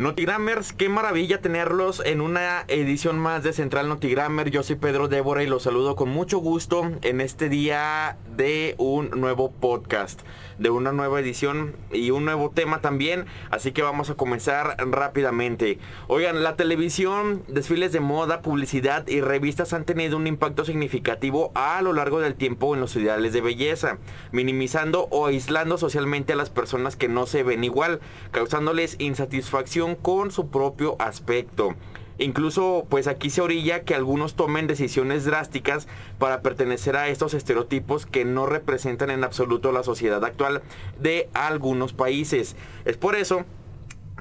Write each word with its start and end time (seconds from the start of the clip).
Notigrammers, 0.00 0.72
qué 0.72 0.88
maravilla 0.88 1.42
tenerlos 1.42 2.02
en 2.02 2.22
una 2.22 2.64
edición 2.68 3.18
más 3.18 3.42
de 3.42 3.52
Central 3.52 3.86
Notigrammer. 3.86 4.50
Yo 4.50 4.62
soy 4.62 4.76
Pedro 4.76 5.08
Débora 5.08 5.42
y 5.42 5.46
los 5.46 5.64
saludo 5.64 5.94
con 5.94 6.08
mucho 6.08 6.38
gusto 6.38 6.90
en 7.02 7.20
este 7.20 7.50
día 7.50 8.16
de 8.36 8.74
un 8.78 9.10
nuevo 9.10 9.50
podcast, 9.50 10.20
de 10.58 10.70
una 10.70 10.92
nueva 10.92 11.20
edición 11.20 11.76
y 11.92 12.10
un 12.10 12.24
nuevo 12.24 12.50
tema 12.50 12.80
también. 12.80 13.26
Así 13.50 13.72
que 13.72 13.82
vamos 13.82 14.10
a 14.10 14.14
comenzar 14.14 14.76
rápidamente. 14.78 15.78
Oigan, 16.08 16.42
la 16.42 16.56
televisión, 16.56 17.42
desfiles 17.48 17.92
de 17.92 18.00
moda, 18.00 18.42
publicidad 18.42 19.06
y 19.08 19.20
revistas 19.20 19.72
han 19.72 19.84
tenido 19.84 20.16
un 20.16 20.26
impacto 20.26 20.64
significativo 20.64 21.52
a 21.54 21.82
lo 21.82 21.92
largo 21.92 22.20
del 22.20 22.34
tiempo 22.34 22.74
en 22.74 22.80
los 22.80 22.96
ideales 22.96 23.32
de 23.32 23.40
belleza, 23.40 23.98
minimizando 24.32 25.08
o 25.10 25.26
aislando 25.26 25.78
socialmente 25.78 26.32
a 26.32 26.36
las 26.36 26.50
personas 26.50 26.96
que 26.96 27.08
no 27.08 27.26
se 27.26 27.42
ven 27.42 27.64
igual, 27.64 28.00
causándoles 28.30 28.96
insatisfacción 28.98 29.96
con 29.96 30.30
su 30.30 30.50
propio 30.50 30.96
aspecto. 30.98 31.74
Incluso 32.20 32.86
pues 32.90 33.06
aquí 33.06 33.30
se 33.30 33.40
orilla 33.40 33.82
que 33.84 33.94
algunos 33.94 34.34
tomen 34.34 34.66
decisiones 34.66 35.24
drásticas 35.24 35.88
para 36.18 36.42
pertenecer 36.42 36.94
a 36.96 37.08
estos 37.08 37.32
estereotipos 37.32 38.04
que 38.04 38.26
no 38.26 38.44
representan 38.44 39.08
en 39.08 39.24
absoluto 39.24 39.72
la 39.72 39.82
sociedad 39.82 40.22
actual 40.22 40.60
de 41.00 41.30
algunos 41.32 41.94
países. 41.94 42.56
Es 42.84 42.98
por 42.98 43.16
eso 43.16 43.46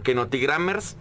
que 0.03 0.16
Notigrammers 0.16 0.95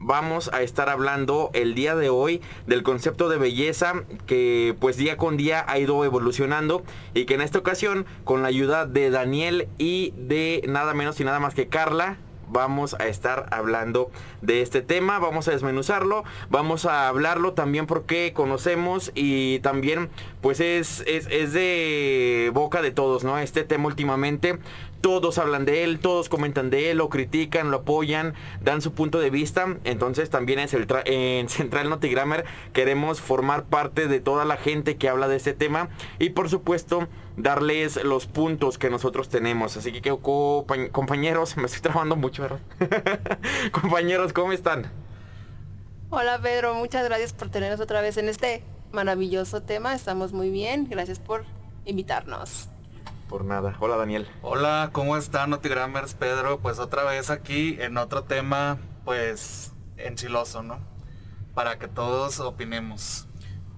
vamos 0.00 0.50
a 0.52 0.62
estar 0.62 0.88
hablando 0.88 1.50
el 1.52 1.76
día 1.76 1.94
de 1.94 2.08
hoy 2.08 2.40
del 2.66 2.82
concepto 2.82 3.28
de 3.28 3.38
belleza 3.38 4.02
que 4.26 4.74
pues 4.80 4.96
día 4.96 5.16
con 5.16 5.36
día 5.36 5.64
ha 5.68 5.78
ido 5.78 6.04
evolucionando 6.04 6.82
y 7.14 7.26
que 7.26 7.34
en 7.34 7.42
esta 7.42 7.60
ocasión 7.60 8.06
con 8.24 8.42
la 8.42 8.48
ayuda 8.48 8.86
de 8.86 9.10
Daniel 9.10 9.68
y 9.78 10.14
de 10.16 10.64
nada 10.66 10.94
menos 10.94 11.20
y 11.20 11.24
nada 11.24 11.38
más 11.38 11.54
que 11.54 11.68
Carla 11.68 12.16
vamos 12.50 12.94
a 12.98 13.06
estar 13.06 13.46
hablando 13.50 14.10
de 14.42 14.62
este 14.62 14.82
tema, 14.82 15.18
vamos 15.18 15.48
a 15.48 15.52
desmenuzarlo, 15.52 16.24
vamos 16.48 16.84
a 16.86 17.08
hablarlo 17.08 17.52
también 17.52 17.86
porque 17.86 18.32
conocemos 18.34 19.12
y 19.14 19.60
también 19.60 20.10
pues 20.40 20.60
es, 20.60 21.02
es, 21.06 21.26
es 21.30 21.52
de 21.52 22.50
boca 22.52 22.82
de 22.82 22.90
todos, 22.90 23.24
¿no? 23.24 23.38
Este 23.38 23.64
tema 23.64 23.86
últimamente 23.86 24.58
todos 25.00 25.38
hablan 25.38 25.64
de 25.64 25.84
él, 25.84 25.98
todos 25.98 26.28
comentan 26.28 26.70
de 26.70 26.90
él, 26.90 26.98
lo 26.98 27.08
critican, 27.08 27.70
lo 27.70 27.78
apoyan, 27.78 28.34
dan 28.60 28.82
su 28.82 28.92
punto 28.92 29.18
de 29.18 29.30
vista. 29.30 29.76
Entonces 29.84 30.30
también 30.30 30.58
en, 30.58 30.68
en 31.06 31.48
Central 31.48 31.88
Notigrammer 31.88 32.44
queremos 32.72 33.20
formar 33.20 33.64
parte 33.64 34.08
de 34.08 34.20
toda 34.20 34.44
la 34.44 34.56
gente 34.56 34.96
que 34.96 35.08
habla 35.08 35.28
de 35.28 35.36
este 35.36 35.52
tema 35.52 35.88
y 36.18 36.30
por 36.30 36.48
supuesto 36.48 37.08
darles 37.36 38.02
los 38.04 38.26
puntos 38.26 38.78
que 38.78 38.90
nosotros 38.90 39.28
tenemos. 39.28 39.76
Así 39.76 39.92
que 40.00 40.16
compañeros, 40.92 41.56
me 41.56 41.66
estoy 41.66 41.80
trabajando 41.80 42.16
mucho, 42.16 42.42
¿verdad? 42.42 42.60
compañeros, 43.72 44.32
¿cómo 44.32 44.52
están? 44.52 44.90
Hola 46.10 46.40
Pedro, 46.42 46.74
muchas 46.74 47.04
gracias 47.04 47.32
por 47.32 47.50
tenernos 47.50 47.80
otra 47.80 48.00
vez 48.00 48.16
en 48.16 48.28
este 48.28 48.64
maravilloso 48.92 49.62
tema. 49.62 49.94
Estamos 49.94 50.32
muy 50.32 50.50
bien. 50.50 50.88
Gracias 50.90 51.20
por 51.20 51.44
invitarnos 51.84 52.68
por 53.30 53.44
nada. 53.44 53.76
Hola 53.78 53.96
Daniel. 53.96 54.28
Hola, 54.42 54.90
¿cómo 54.92 55.16
están 55.16 55.50
Notigrammers? 55.50 56.14
Pedro, 56.14 56.58
pues 56.58 56.80
otra 56.80 57.04
vez 57.04 57.30
aquí 57.30 57.76
en 57.80 57.96
otro 57.96 58.24
tema, 58.24 58.78
pues 59.04 59.72
enchiloso, 59.96 60.64
¿no? 60.64 60.80
Para 61.54 61.78
que 61.78 61.86
todos 61.86 62.40
opinemos. 62.40 63.28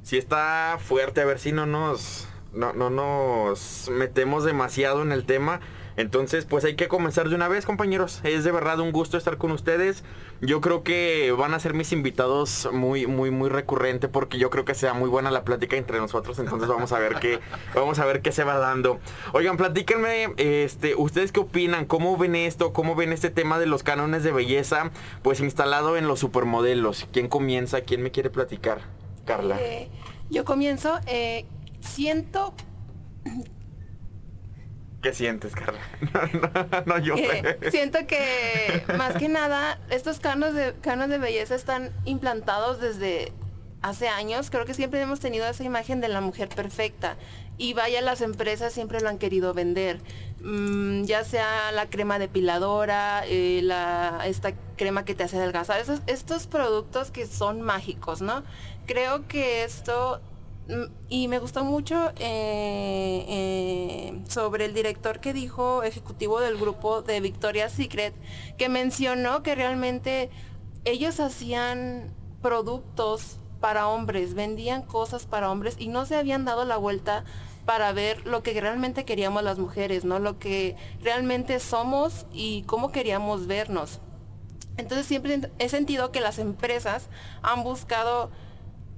Si 0.02 0.16
está 0.16 0.78
fuerte, 0.80 1.20
a 1.20 1.26
ver 1.26 1.38
si 1.38 1.52
no 1.52 1.66
nos, 1.66 2.26
no, 2.54 2.72
no 2.72 2.88
nos 2.88 3.90
metemos 3.90 4.44
demasiado 4.44 5.02
en 5.02 5.12
el 5.12 5.26
tema. 5.26 5.60
Entonces, 5.96 6.44
pues 6.44 6.64
hay 6.64 6.74
que 6.74 6.88
comenzar 6.88 7.28
de 7.28 7.34
una 7.34 7.48
vez, 7.48 7.66
compañeros. 7.66 8.20
Es 8.24 8.44
de 8.44 8.52
verdad 8.52 8.80
un 8.80 8.92
gusto 8.92 9.16
estar 9.16 9.36
con 9.36 9.52
ustedes. 9.52 10.04
Yo 10.40 10.60
creo 10.60 10.82
que 10.82 11.32
van 11.32 11.54
a 11.54 11.60
ser 11.60 11.74
mis 11.74 11.92
invitados 11.92 12.68
muy, 12.72 13.06
muy, 13.06 13.30
muy 13.30 13.48
recurrente 13.48 14.08
porque 14.08 14.38
yo 14.38 14.50
creo 14.50 14.64
que 14.64 14.74
sea 14.74 14.94
muy 14.94 15.08
buena 15.08 15.30
la 15.30 15.44
plática 15.44 15.76
entre 15.76 15.98
nosotros. 15.98 16.38
Entonces 16.38 16.68
vamos 16.68 16.92
a 16.92 16.98
ver 16.98 17.16
qué, 17.20 17.40
vamos 17.74 17.98
a 17.98 18.04
ver 18.04 18.22
qué 18.22 18.32
se 18.32 18.44
va 18.44 18.56
dando. 18.58 19.00
Oigan, 19.32 19.56
platíquenme, 19.56 20.34
este, 20.36 20.94
¿ustedes 20.94 21.32
qué 21.32 21.40
opinan? 21.40 21.84
¿Cómo 21.86 22.16
ven 22.16 22.34
esto? 22.34 22.72
¿Cómo 22.72 22.94
ven 22.94 23.12
este 23.12 23.30
tema 23.30 23.58
de 23.58 23.66
los 23.66 23.82
cánones 23.82 24.24
de 24.24 24.32
belleza? 24.32 24.90
Pues 25.22 25.40
instalado 25.40 25.96
en 25.96 26.08
los 26.08 26.20
supermodelos. 26.20 27.06
¿Quién 27.12 27.28
comienza? 27.28 27.82
¿Quién 27.82 28.02
me 28.02 28.10
quiere 28.10 28.30
platicar? 28.30 28.80
Carla. 29.24 29.58
Eh, 29.60 29.88
yo 30.30 30.44
comienzo. 30.44 30.98
Eh, 31.06 31.44
siento 31.80 32.54
¿Qué 35.02 35.12
sientes, 35.12 35.52
Carla? 35.54 35.80
no, 36.86 36.98
yo 36.98 37.16
eh, 37.16 37.58
siento 37.72 38.06
que 38.06 38.84
más 38.96 39.16
que 39.16 39.28
nada 39.28 39.80
estos 39.90 40.20
canos 40.20 40.54
de 40.54 40.74
canos 40.80 41.08
de 41.08 41.18
belleza 41.18 41.56
están 41.56 41.90
implantados 42.04 42.80
desde 42.80 43.32
hace 43.82 44.08
años. 44.08 44.48
Creo 44.48 44.64
que 44.64 44.74
siempre 44.74 45.00
hemos 45.00 45.18
tenido 45.18 45.46
esa 45.48 45.64
imagen 45.64 46.00
de 46.00 46.06
la 46.06 46.20
mujer 46.20 46.48
perfecta 46.48 47.16
y 47.58 47.74
vaya 47.74 48.00
las 48.00 48.20
empresas 48.20 48.72
siempre 48.72 49.00
lo 49.00 49.08
han 49.08 49.18
querido 49.18 49.52
vender. 49.54 49.98
Mm, 50.40 51.02
ya 51.02 51.24
sea 51.24 51.72
la 51.72 51.90
crema 51.90 52.20
depiladora, 52.20 53.24
eh, 53.26 53.60
la, 53.62 54.22
esta 54.26 54.52
crema 54.76 55.04
que 55.04 55.16
te 55.16 55.24
hace 55.24 55.36
adelgazar, 55.36 55.80
esos, 55.80 56.00
estos 56.06 56.46
productos 56.46 57.10
que 57.10 57.26
son 57.26 57.60
mágicos, 57.60 58.22
¿no? 58.22 58.44
Creo 58.86 59.26
que 59.26 59.64
esto 59.64 60.20
y 61.08 61.28
me 61.28 61.38
gustó 61.38 61.64
mucho 61.64 62.10
eh, 62.18 63.24
eh, 63.28 64.22
sobre 64.28 64.64
el 64.64 64.74
director 64.74 65.20
que 65.20 65.32
dijo, 65.32 65.82
ejecutivo 65.82 66.40
del 66.40 66.56
grupo 66.56 67.02
de 67.02 67.20
Victoria's 67.20 67.72
Secret, 67.72 68.14
que 68.56 68.68
mencionó 68.68 69.42
que 69.42 69.54
realmente 69.54 70.30
ellos 70.84 71.20
hacían 71.20 72.14
productos 72.40 73.38
para 73.60 73.88
hombres, 73.88 74.34
vendían 74.34 74.82
cosas 74.82 75.26
para 75.26 75.50
hombres 75.50 75.76
y 75.78 75.88
no 75.88 76.06
se 76.06 76.16
habían 76.16 76.44
dado 76.44 76.64
la 76.64 76.76
vuelta 76.76 77.24
para 77.64 77.92
ver 77.92 78.26
lo 78.26 78.42
que 78.42 78.60
realmente 78.60 79.04
queríamos 79.04 79.42
las 79.44 79.58
mujeres, 79.58 80.04
¿no? 80.04 80.18
Lo 80.18 80.38
que 80.38 80.76
realmente 81.00 81.60
somos 81.60 82.26
y 82.32 82.62
cómo 82.62 82.90
queríamos 82.90 83.46
vernos. 83.46 84.00
Entonces 84.76 85.06
siempre 85.06 85.40
he 85.58 85.68
sentido 85.68 86.10
que 86.10 86.20
las 86.20 86.38
empresas 86.38 87.08
han 87.42 87.62
buscado 87.62 88.30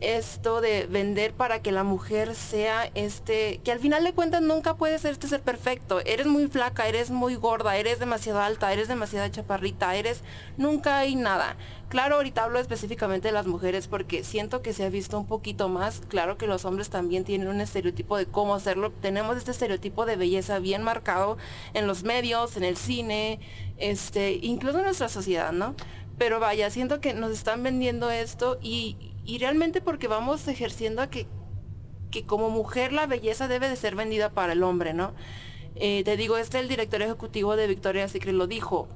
esto 0.01 0.61
de 0.61 0.87
vender 0.87 1.33
para 1.33 1.63
que 1.63 1.73
la 1.73 1.85
mujer 1.85 2.35
sea 2.35 2.91
este, 2.95 3.61
que 3.65 3.73
al 3.73 3.81
final 3.81 4.05
de 4.05 4.13
cuentas 4.13 4.43
nunca 4.43 4.77
puede 4.77 4.99
ser 4.99 5.13
este 5.13 5.29
ser 5.29 5.43
perfecto. 5.43 6.01
Eres 6.01 6.27
muy 6.27 6.47
flaca, 6.49 6.87
eres 6.89 7.11
muy 7.11 7.37
gorda, 7.37 7.77
eres 7.77 7.99
demasiado 7.99 8.41
alta, 8.41 8.73
eres 8.73 8.89
demasiado 8.89 9.29
chaparrita, 9.29 9.95
eres, 9.97 10.23
nunca 10.57 10.99
hay 10.99 11.15
nada. 11.15 11.57
Claro, 11.89 12.17
ahorita 12.17 12.45
hablo 12.45 12.59
específicamente 12.59 13.29
de 13.29 13.33
las 13.33 13.47
mujeres 13.47 13.87
porque 13.87 14.25
siento 14.25 14.63
que 14.63 14.73
se 14.73 14.85
ha 14.85 14.89
visto 14.89 15.19
un 15.19 15.27
poquito 15.27 15.69
más. 15.69 16.03
Claro 16.09 16.37
que 16.37 16.47
los 16.47 16.65
hombres 16.65 16.91
también 16.91 17.25
tienen 17.25 17.49
un 17.49 17.61
estereotipo 17.61 18.17
de 18.17 18.27
cómo 18.27 18.55
hacerlo. 18.55 18.91
Tenemos 18.91 19.37
este 19.37 19.53
estereotipo 19.53 20.05
de 20.05 20.17
belleza 20.17 20.59
bien 20.59 20.83
marcado 20.83 21.39
en 21.73 21.87
los 21.87 22.03
medios, 22.03 22.57
en 22.57 22.65
el 22.65 22.77
cine, 22.77 23.39
este, 23.79 24.39
incluso 24.43 24.79
en 24.79 24.85
nuestra 24.85 25.09
sociedad, 25.09 25.53
¿no? 25.53 25.77
Pero 26.19 26.41
vaya, 26.41 26.69
siento 26.71 27.01
que 27.01 27.15
nos 27.15 27.31
están 27.33 27.63
vendiendo 27.63 28.11
esto 28.11 28.59
y, 28.63 29.14
y 29.25 29.39
realmente 29.39 29.81
porque 29.81 30.09
vamos 30.09 30.47
ejerciendo 30.49 31.03
a 31.03 31.09
que, 31.09 31.27
que 32.11 32.25
como 32.25 32.51
mujer 32.51 32.93
la 32.93 33.07
belleza 33.07 33.49
debe 33.49 33.69
de 33.69 33.77
ser 33.77 33.97
vendida 33.97 34.31
para 34.31 34.53
el 34.53 34.63
hombre, 34.63 34.95
¿no? 34.95 35.15
Eh, 35.77 36.05
te 36.05 36.17
digo, 36.17 36.37
este 36.37 36.61
el 36.61 36.69
director 36.69 37.03
ejecutivo 37.03 37.57
de 37.57 37.67
Victoria's 37.67 38.13
Secret 38.13 38.35
lo 38.35 38.47
dijo. 38.47 38.89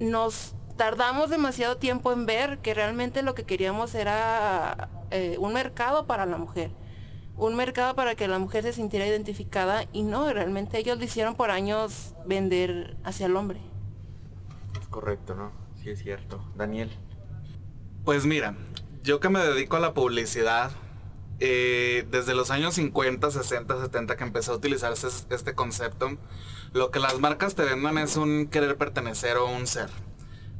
Nos 0.00 0.54
tardamos 0.76 1.30
demasiado 1.30 1.76
tiempo 1.76 2.12
en 2.12 2.26
ver 2.26 2.58
que 2.58 2.74
realmente 2.74 3.22
lo 3.22 3.34
que 3.34 3.44
queríamos 3.44 3.94
era 3.94 4.90
eh, 5.10 5.36
un 5.38 5.52
mercado 5.52 6.06
para 6.06 6.26
la 6.26 6.36
mujer. 6.36 6.70
Un 7.36 7.54
mercado 7.54 7.94
para 7.94 8.16
que 8.16 8.26
la 8.26 8.38
mujer 8.38 8.64
se 8.64 8.72
sintiera 8.72 9.06
identificada 9.06 9.84
y 9.92 10.02
no, 10.02 10.32
realmente 10.32 10.78
ellos 10.78 10.98
lo 10.98 11.04
hicieron 11.04 11.36
por 11.36 11.50
años 11.50 12.14
vender 12.26 12.96
hacia 13.04 13.26
el 13.26 13.36
hombre. 13.36 13.60
Es 14.80 14.88
correcto, 14.88 15.34
¿no? 15.34 15.52
Sí 15.82 15.90
es 15.90 16.00
cierto. 16.00 16.40
Daniel. 16.56 16.90
Pues 18.04 18.26
mira, 18.26 18.56
yo 19.02 19.20
que 19.20 19.28
me 19.28 19.40
dedico 19.40 19.76
a 19.76 19.80
la 19.80 19.94
publicidad, 19.94 20.70
eh, 21.40 22.04
desde 22.10 22.34
los 22.34 22.50
años 22.50 22.74
50, 22.74 23.30
60, 23.30 23.80
70 23.80 24.16
que 24.16 24.24
empecé 24.24 24.50
a 24.50 24.54
utilizar 24.54 24.92
este, 24.92 25.54
concepto, 25.54 26.18
lo 26.72 26.90
que 26.90 26.98
las 26.98 27.20
marcas 27.20 27.54
te 27.54 27.62
vendan 27.62 27.98
es 27.98 28.16
un 28.16 28.48
querer 28.48 28.76
pertenecer 28.76 29.36
o 29.36 29.46
un 29.46 29.66
ser. 29.66 29.88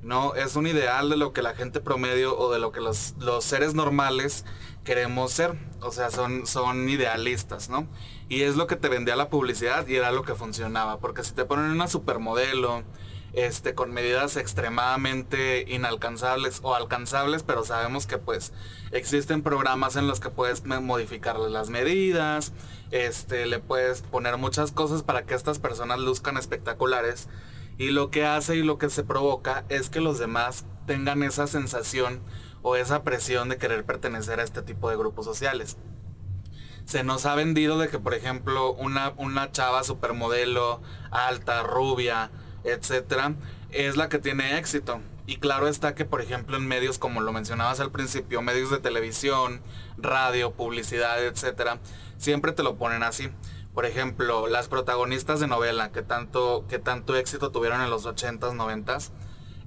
No, 0.02 0.35
es 0.37 0.55
un 0.55 0.69
ideal 0.69 1.11
de 1.11 1.17
lo 1.17 1.32
que 1.32 1.43
la 1.43 1.55
gente 1.55 1.81
promedio 1.81 2.38
o 2.38 2.52
de 2.52 2.61
lo 2.61 2.70
que 2.70 2.81
los, 2.81 3.14
seres 3.40 3.75
normales 3.75 4.44
queremos 4.85 5.32
ser. 5.32 5.58
O 5.81 5.90
sea, 5.90 6.11
son, 6.11 6.46
son 6.46 6.88
idealistas, 6.88 7.69
¿no? 7.69 7.88
Y 8.29 8.43
es 8.43 8.55
lo 8.55 8.69
que 8.69 8.76
te 8.76 8.88
vendía 8.88 9.17
la 9.17 9.29
publicidad 9.29 9.87
y 9.88 9.96
era 9.96 10.12
lo 10.12 10.23
que 10.23 10.35
funcionaba. 10.35 11.00
Porque 11.00 11.25
si 11.25 11.32
te 11.32 11.44
ponen 11.44 11.73
una 11.73 11.88
supermodelo, 11.88 12.85
este, 13.33 13.75
con 13.75 13.93
medidas 13.93 14.37
extremadamente 14.37 15.65
inalcanzables 15.69 16.61
o 16.63 16.75
alcanzables, 16.75 17.43
pero 17.43 17.65
sabemos 17.65 18.07
que 18.07 18.19
pues 18.19 18.53
existen 18.91 19.43
programas 19.43 19.97
en 19.97 20.07
los 20.07 20.21
que 20.21 20.31
puedes 20.31 20.65
modificarle 20.65 21.51
las 21.51 21.71
medidas, 21.71 22.53
este, 22.91 23.47
le 23.47 23.59
puedes 23.59 24.03
poner 24.03 24.39
muchas 24.39 24.73
cosas 24.73 25.03
para 25.03 25.25
que 25.25 25.35
estas 25.35 25.59
personas 25.59 25.99
luzcan 25.99 26.37
espectaculares 26.37 27.29
y 27.79 27.91
lo 27.91 28.11
que 28.11 28.27
hace 28.27 28.57
y 28.57 28.63
lo 28.63 28.77
que 28.79 28.91
se 28.91 29.05
provoca 29.05 29.65
es 29.69 29.89
que 29.89 30.01
los 30.01 30.19
demás 30.19 30.65
tengan 30.87 31.23
esa 31.23 31.47
sensación 31.47 32.21
o 32.63 32.77
esa 32.77 33.05
presión 33.05 33.49
de 33.49 33.59
querer 33.59 33.85
pertenecer 33.85 34.41
a 34.41 34.43
este 34.43 34.63
tipo 34.63 34.91
de 34.91 34.97
grupos 34.97 35.25
sociales. 35.25 35.77
Se 36.85 37.05
nos 37.05 37.27
ha 37.27 37.35
vendido 37.35 37.79
de 37.79 37.89
que, 37.89 37.99
por 37.99 38.15
ejemplo, 38.15 38.73
una, 38.73 39.13
una 39.17 39.53
chava 39.53 39.85
supermodelo, 39.85 40.81
alta, 41.11 41.63
rubia, 41.63 42.31
etcétera, 42.65 43.35
es 43.71 43.97
la 43.97 44.09
que 44.09 44.19
tiene 44.19 44.59
éxito. 44.59 45.01
Y 45.27 45.37
claro 45.37 45.69
está 45.69 45.95
que, 45.95 46.05
por 46.05 46.23
ejemplo, 46.23 46.57
en 46.57 46.67
medios, 46.67 46.99
como 46.99 47.21
lo 47.21 47.33
mencionabas 47.33 47.81
al 47.81 47.91
principio, 47.91 48.41
medios 48.41 48.71
de 48.71 48.79
televisión, 48.79 49.61
radio, 49.99 50.53
publicidad, 50.53 51.23
etcétera, 51.23 51.79
siempre 52.17 52.53
te 52.53 52.63
lo 52.63 52.77
ponen 52.77 53.03
así. 53.03 53.31
Por 53.75 53.85
ejemplo, 53.85 54.47
las 54.47 54.69
protagonistas 54.69 55.39
de 55.39 55.47
novela 55.47 55.93
que 55.93 56.03
tanto, 56.03 56.65
que 56.69 56.79
tanto 56.79 57.15
éxito 57.15 57.51
tuvieron 57.53 57.83
en 57.83 57.91
los 57.91 58.07
80s, 58.07 58.57
90s, 58.57 59.11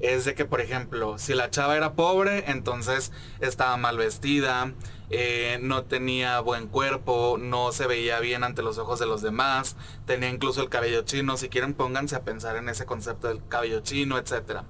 es 0.01 0.25
de 0.25 0.33
que, 0.33 0.45
por 0.45 0.61
ejemplo, 0.61 1.17
si 1.17 1.33
la 1.33 1.49
chava 1.49 1.77
era 1.77 1.93
pobre, 1.93 2.45
entonces 2.47 3.11
estaba 3.39 3.77
mal 3.77 3.97
vestida, 3.97 4.73
eh, 5.09 5.59
no 5.61 5.83
tenía 5.83 6.39
buen 6.39 6.67
cuerpo, 6.67 7.37
no 7.39 7.71
se 7.71 7.87
veía 7.87 8.19
bien 8.19 8.43
ante 8.43 8.63
los 8.63 8.77
ojos 8.77 8.99
de 8.99 9.05
los 9.05 9.21
demás, 9.21 9.75
tenía 10.05 10.29
incluso 10.29 10.61
el 10.61 10.69
cabello 10.69 11.03
chino. 11.03 11.37
Si 11.37 11.49
quieren, 11.49 11.73
pónganse 11.73 12.15
a 12.15 12.23
pensar 12.23 12.55
en 12.55 12.69
ese 12.69 12.85
concepto 12.85 13.27
del 13.27 13.45
cabello 13.47 13.81
chino, 13.81 14.17
etcétera. 14.17 14.65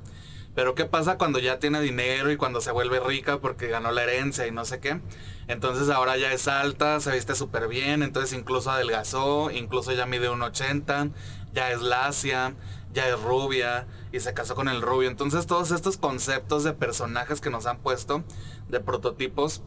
Pero 0.54 0.76
¿qué 0.76 0.86
pasa 0.86 1.18
cuando 1.18 1.40
ya 1.40 1.60
tiene 1.60 1.80
dinero 1.80 2.30
y 2.30 2.36
cuando 2.36 2.60
se 2.60 2.72
vuelve 2.72 3.00
rica 3.00 3.40
porque 3.40 3.68
ganó 3.68 3.92
la 3.92 4.04
herencia 4.04 4.48
y 4.48 4.52
no 4.52 4.66
sé 4.66 4.80
qué? 4.82 5.00
Entonces 5.48 5.90
ahora 5.90 6.18
ya 6.18 6.34
es 6.34 6.48
alta, 6.50 7.00
se 7.00 7.12
viste 7.12 7.36
súper 7.36 7.70
bien, 7.70 8.04
entonces 8.04 8.38
incluso 8.38 8.70
adelgazó, 8.70 9.50
incluso 9.50 9.94
ya 9.94 10.06
mide 10.06 10.30
un 10.30 10.42
80, 10.42 11.10
ya 11.54 11.72
es 11.72 11.82
lacia, 11.82 12.54
ya 12.94 13.08
es 13.08 13.22
rubia 13.22 13.88
y 14.12 14.20
se 14.20 14.34
casó 14.34 14.56
con 14.56 14.68
el 14.68 14.82
rubio. 14.82 15.10
Entonces 15.10 15.48
todos 15.48 15.72
estos 15.72 15.98
conceptos 15.98 16.64
de 16.64 16.74
personajes 16.74 17.42
que 17.42 17.50
nos 17.50 17.66
han 17.66 17.80
puesto, 17.80 18.24
de 18.70 18.80
prototipos, 18.80 19.64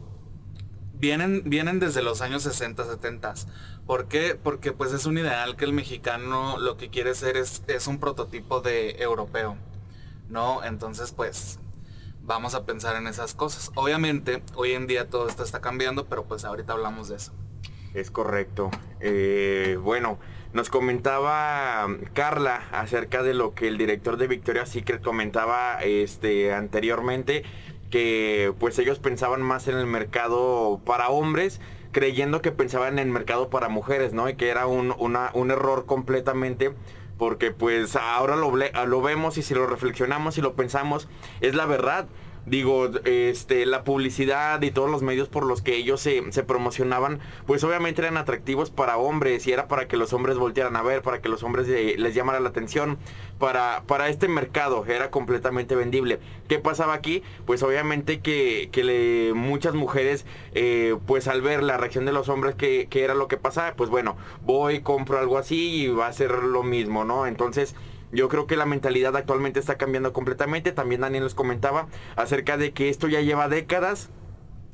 vienen, 0.93 1.43
vienen 1.45 1.79
desde 1.79 2.01
los 2.01 2.21
años 2.21 2.43
60, 2.43 2.85
70. 2.85 3.33
¿Por 3.85 4.07
qué? 4.07 4.39
Porque 4.41 4.71
pues 4.71 4.91
es 4.93 5.05
un 5.05 5.17
ideal 5.17 5.55
que 5.55 5.65
el 5.65 5.73
mexicano 5.73 6.57
lo 6.57 6.77
que 6.77 6.89
quiere 6.89 7.13
ser 7.15 7.37
es, 7.37 7.63
es 7.67 7.87
un 7.87 7.99
prototipo 7.99 8.61
de 8.61 9.01
europeo. 9.01 9.57
¿no? 10.29 10.63
Entonces, 10.63 11.11
pues, 11.11 11.59
vamos 12.21 12.55
a 12.55 12.65
pensar 12.65 12.95
en 12.95 13.07
esas 13.07 13.33
cosas. 13.33 13.71
Obviamente, 13.75 14.41
hoy 14.55 14.71
en 14.71 14.87
día 14.87 15.09
todo 15.09 15.27
esto 15.27 15.43
está 15.43 15.61
cambiando, 15.61 16.05
pero 16.05 16.25
pues 16.25 16.45
ahorita 16.45 16.73
hablamos 16.73 17.09
de 17.09 17.17
eso. 17.17 17.33
Es 17.93 18.11
correcto. 18.11 18.71
Eh, 18.99 19.77
bueno, 19.81 20.19
nos 20.55 20.69
comentaba 20.69 21.85
Carla 22.13 22.63
acerca 22.71 23.23
de 23.23 23.33
lo 23.33 23.53
que 23.53 23.67
el 23.67 23.77
director 23.77 24.15
de 24.15 24.27
Victoria's 24.27 24.69
Secret 24.69 25.01
comentaba 25.01 25.79
este, 25.83 26.53
anteriormente, 26.53 27.43
que 27.91 28.53
pues 28.57 28.79
ellos 28.79 28.99
pensaban 28.99 29.41
más 29.41 29.67
en 29.67 29.77
el 29.77 29.85
mercado 29.85 30.79
para 30.85 31.09
hombres, 31.09 31.59
creyendo 31.91 32.41
que 32.41 32.53
pensaban 32.53 32.93
en 32.93 33.07
el 33.07 33.13
mercado 33.13 33.49
para 33.49 33.67
mujeres, 33.67 34.13
¿no? 34.13 34.29
Y 34.29 34.35
que 34.35 34.47
era 34.47 34.65
un, 34.65 34.95
un 34.97 35.51
error 35.51 35.85
completamente 35.85 36.73
porque 37.17 37.51
pues 37.51 37.97
ahora 37.97 38.37
lo, 38.37 38.53
lo 38.55 39.01
vemos 39.01 39.37
y 39.37 39.41
si 39.41 39.53
lo 39.53 39.67
reflexionamos 39.67 40.37
y 40.37 40.41
lo 40.41 40.53
pensamos, 40.53 41.09
es 41.41 41.53
la 41.53 41.65
verdad 41.65 42.07
digo, 42.45 42.89
este, 43.05 43.65
la 43.65 43.83
publicidad 43.83 44.61
y 44.61 44.71
todos 44.71 44.89
los 44.89 45.01
medios 45.01 45.29
por 45.29 45.45
los 45.45 45.61
que 45.61 45.75
ellos 45.75 46.01
se, 46.01 46.21
promocionaban, 46.43 47.19
pues 47.45 47.63
obviamente 47.63 48.01
eran 48.01 48.17
atractivos 48.17 48.69
para 48.69 48.97
hombres 48.97 49.47
y 49.47 49.51
era 49.51 49.67
para 49.67 49.87
que 49.87 49.97
los 49.97 50.13
hombres 50.13 50.37
voltearan 50.37 50.75
a 50.75 50.83
ver, 50.83 51.01
para 51.01 51.21
que 51.21 51.29
los 51.29 51.43
hombres 51.43 51.67
eh, 51.69 51.95
les 51.97 52.13
llamara 52.13 52.39
la 52.39 52.49
atención, 52.49 52.97
para, 53.39 53.83
para 53.87 54.09
este 54.09 54.27
mercado 54.27 54.85
era 54.85 55.11
completamente 55.11 55.75
vendible. 55.75 56.19
¿Qué 56.47 56.59
pasaba 56.59 56.93
aquí? 56.93 57.23
Pues 57.45 57.63
obviamente 57.63 58.19
que, 58.19 58.69
que 58.71 59.33
muchas 59.35 59.73
mujeres, 59.73 60.25
eh, 60.53 60.95
pues 61.07 61.27
al 61.27 61.41
ver 61.41 61.63
la 61.63 61.77
reacción 61.77 62.05
de 62.05 62.11
los 62.11 62.29
hombres 62.29 62.55
que, 62.55 62.87
que 62.89 63.03
era 63.03 63.15
lo 63.15 63.27
que 63.27 63.37
pasaba, 63.37 63.73
pues 63.75 63.89
bueno, 63.89 64.15
voy, 64.43 64.81
compro 64.81 65.19
algo 65.19 65.37
así 65.37 65.83
y 65.83 65.87
va 65.87 66.07
a 66.07 66.13
ser 66.13 66.31
lo 66.31 66.63
mismo, 66.63 67.03
¿no? 67.03 67.25
Entonces, 67.25 67.75
yo 68.11 68.29
creo 68.29 68.47
que 68.47 68.55
la 68.55 68.65
mentalidad 68.65 69.15
actualmente 69.15 69.59
está 69.59 69.77
cambiando 69.77 70.13
completamente. 70.13 70.71
También 70.71 71.01
Daniel 71.01 71.23
les 71.23 71.35
comentaba 71.35 71.87
acerca 72.15 72.57
de 72.57 72.71
que 72.71 72.89
esto 72.89 73.07
ya 73.07 73.21
lleva 73.21 73.49
décadas. 73.49 74.09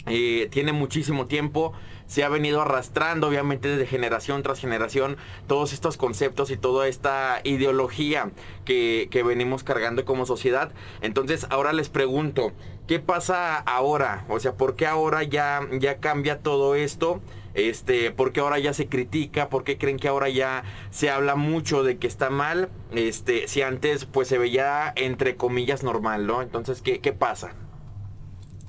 Eh, 0.08 0.48
tiene 0.52 0.74
muchísimo 0.74 1.28
tiempo, 1.28 1.74
se 2.08 2.24
ha 2.24 2.30
venido 2.30 2.62
arrastrando 2.62 3.28
obviamente 3.28 3.68
desde 3.68 3.86
generación 3.86 4.42
tras 4.42 4.60
generación 4.60 5.16
todos 5.46 5.74
estos 5.74 5.96
conceptos 5.96 6.50
y 6.50 6.58
toda 6.58 6.88
esta 6.88 7.40
ideología 7.44 8.32
que, 8.66 9.10
que 9.12 9.22
venimos 9.22 9.64
cargando 9.64 10.04
como 10.04 10.26
sociedad. 10.26 10.72
Entonces 11.02 11.46
ahora 11.52 11.72
les 11.72 11.90
pregunto, 11.90 12.52
¿qué 12.88 13.00
pasa 13.00 13.58
ahora? 13.58 14.26
O 14.28 14.40
sea, 14.40 14.54
¿por 14.54 14.76
qué 14.76 14.88
ahora 14.88 15.22
ya, 15.22 15.62
ya 15.80 16.00
cambia 16.00 16.40
todo 16.40 16.74
esto? 16.74 17.22
Este, 17.54 18.12
porque 18.12 18.40
ahora 18.40 18.60
ya 18.60 18.74
se 18.74 18.88
critica, 18.88 19.50
porque 19.50 19.78
creen 19.78 19.98
que 19.98 20.08
ahora 20.08 20.30
ya 20.30 20.64
se 20.90 21.10
habla 21.10 21.36
mucho 21.36 21.84
de 21.84 21.98
que 21.98 22.08
está 22.08 22.30
mal, 22.30 22.70
este, 22.94 23.48
si 23.48 23.62
antes 23.62 24.06
pues 24.06 24.30
se 24.30 24.38
veía 24.38 24.94
entre 24.96 25.36
comillas 25.36 25.84
normal, 25.84 26.28
¿no? 26.28 26.42
Entonces, 26.42 26.82
¿qué, 26.82 27.00
qué 27.00 27.12
pasa? 27.12 27.54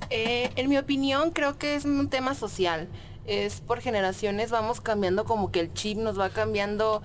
Eh, 0.09 0.51
en 0.57 0.69
mi 0.69 0.77
opinión, 0.77 1.31
creo 1.31 1.57
que 1.57 1.75
es 1.75 1.85
un 1.85 2.09
tema 2.09 2.35
social. 2.35 2.89
Es 3.25 3.61
por 3.61 3.79
generaciones, 3.79 4.51
vamos 4.51 4.81
cambiando 4.81 5.23
como 5.23 5.49
que 5.51 5.61
el 5.61 5.73
chip 5.73 5.97
nos 5.97 6.19
va 6.19 6.29
cambiando 6.29 7.01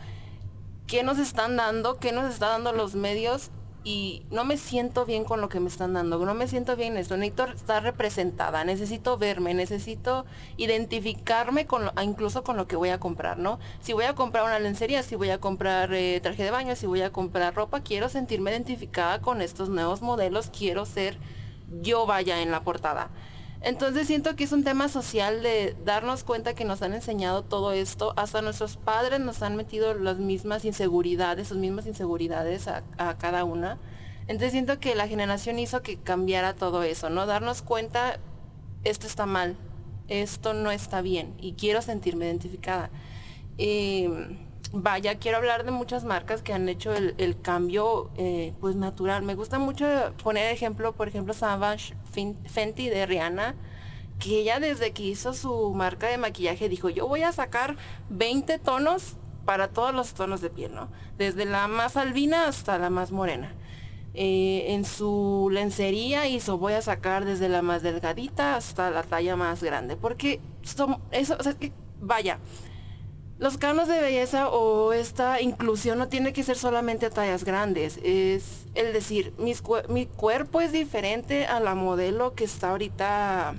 qué 0.88 1.04
nos 1.04 1.18
están 1.18 1.56
dando, 1.56 1.98
qué 1.98 2.10
nos 2.10 2.32
están 2.32 2.64
dando 2.64 2.72
los 2.72 2.96
medios 2.96 3.50
y 3.84 4.22
no 4.30 4.44
me 4.44 4.56
siento 4.56 5.06
bien 5.06 5.24
con 5.24 5.40
lo 5.40 5.48
que 5.48 5.60
me 5.60 5.68
están 5.68 5.94
dando, 5.94 6.18
no 6.18 6.34
me 6.34 6.48
siento 6.48 6.76
bien 6.76 6.96
esto, 6.96 7.16
necesito 7.16 7.46
estar 7.46 7.82
representada, 7.82 8.64
necesito 8.64 9.16
verme, 9.16 9.54
necesito 9.54 10.26
identificarme 10.56 11.66
con 11.66 11.90
incluso 12.02 12.42
con 12.42 12.56
lo 12.56 12.66
que 12.66 12.76
voy 12.76 12.90
a 12.90 13.00
comprar, 13.00 13.38
¿no? 13.38 13.58
Si 13.80 13.92
voy 13.92 14.04
a 14.04 14.14
comprar 14.14 14.44
una 14.44 14.58
lencería, 14.58 15.02
si 15.02 15.16
voy 15.16 15.30
a 15.30 15.38
comprar 15.38 15.92
eh, 15.94 16.20
traje 16.20 16.42
de 16.42 16.50
baño, 16.50 16.76
si 16.76 16.86
voy 16.86 17.02
a 17.02 17.12
comprar 17.12 17.54
ropa, 17.54 17.80
quiero 17.80 18.08
sentirme 18.08 18.50
identificada 18.50 19.20
con 19.20 19.40
estos 19.42 19.68
nuevos 19.68 20.02
modelos, 20.02 20.50
quiero 20.50 20.84
ser 20.84 21.18
yo 21.82 22.06
vaya 22.06 22.42
en 22.42 22.50
la 22.50 22.62
portada. 22.62 23.10
Entonces 23.60 24.06
siento 24.06 24.36
que 24.36 24.44
es 24.44 24.52
un 24.52 24.62
tema 24.62 24.88
social 24.88 25.42
de 25.42 25.76
darnos 25.84 26.22
cuenta 26.22 26.54
que 26.54 26.64
nos 26.64 26.80
han 26.82 26.94
enseñado 26.94 27.42
todo 27.42 27.72
esto, 27.72 28.14
hasta 28.16 28.40
nuestros 28.40 28.76
padres 28.76 29.18
nos 29.18 29.42
han 29.42 29.56
metido 29.56 29.94
las 29.94 30.18
mismas 30.18 30.64
inseguridades, 30.64 31.48
sus 31.48 31.58
mismas 31.58 31.86
inseguridades 31.86 32.68
a, 32.68 32.82
cada 33.18 33.44
una. 33.44 33.78
Entonces 34.22 34.52
siento 34.52 34.78
que 34.78 34.94
la 34.94 35.08
generación 35.08 35.58
hizo 35.58 35.82
que 35.82 35.96
cambiara 35.96 36.54
todo 36.54 36.84
eso, 36.84 37.10
¿no? 37.10 37.26
Darnos 37.26 37.62
cuenta, 37.62 38.20
esto 38.84 39.06
está 39.06 39.26
mal, 39.26 39.56
esto 40.06 40.54
no 40.54 40.70
está 40.70 41.00
bien 41.00 41.34
y 41.38 41.54
quiero 41.54 41.82
sentirme 41.82 42.26
identificada. 42.26 42.90
Em, 43.56 44.47
vaya, 44.72 45.18
quiero 45.18 45.38
hablar 45.38 45.64
de 45.64 45.70
muchas 45.70 46.04
marcas 46.04 46.42
que 46.42 46.52
han 46.52 46.68
hecho 46.68 46.92
el, 46.92 47.40
cambio 47.40 48.10
eh, 48.16 48.54
pues 48.60 48.76
natural. 48.76 49.22
Me 49.22 49.34
gusta 49.34 49.58
mucho 49.58 49.86
poner 50.22 50.52
ejemplo, 50.52 50.92
por 50.92 51.08
ejemplo, 51.08 51.34
Savage 51.34 51.94
Fenty 52.46 52.88
de 52.88 53.06
Rihanna, 53.06 53.54
que 54.18 54.40
ella 54.40 54.60
desde 54.60 54.92
que 54.92 55.04
hizo 55.04 55.32
su 55.34 55.72
marca 55.74 56.08
de 56.08 56.18
maquillaje 56.18 56.68
dijo, 56.68 56.88
yo 56.88 57.06
voy 57.06 57.22
a 57.22 57.32
sacar 57.32 57.76
20 58.10 58.58
tonos 58.58 59.16
para 59.44 59.68
todos 59.68 59.94
los 59.94 60.12
tonos 60.12 60.40
de 60.40 60.50
piel, 60.50 60.74
¿no? 60.74 60.88
Desde 61.16 61.44
la 61.46 61.68
más 61.68 61.96
albina 61.96 62.48
hasta 62.48 62.78
la 62.78 62.90
más 62.90 63.12
morena. 63.12 63.54
Eh, 64.14 64.74
en 64.74 64.84
su 64.84 65.48
lencería 65.52 66.26
hizo, 66.26 66.58
voy 66.58 66.72
a 66.72 66.82
sacar 66.82 67.24
desde 67.24 67.48
la 67.48 67.62
más 67.62 67.82
delgadita 67.82 68.56
hasta 68.56 68.90
la 68.90 69.04
talla 69.04 69.36
más 69.36 69.62
grande, 69.62 69.96
porque 69.96 70.40
eso, 71.12 71.38
que, 71.60 71.72
vaya, 72.00 72.40
los 73.38 73.56
canos 73.56 73.88
de 73.88 74.00
belleza 74.00 74.48
o 74.48 74.92
esta 74.92 75.40
inclusión 75.40 75.98
no 75.98 76.08
tiene 76.08 76.32
que 76.32 76.42
ser 76.42 76.56
solamente 76.56 77.06
a 77.06 77.10
tallas 77.10 77.44
grandes. 77.44 77.98
Es 78.02 78.66
el 78.74 78.92
decir, 78.92 79.32
mi 79.38 80.06
cuerpo 80.06 80.60
es 80.60 80.72
diferente 80.72 81.46
a 81.46 81.60
la 81.60 81.74
modelo 81.74 82.34
que 82.34 82.44
está 82.44 82.70
ahorita 82.70 83.54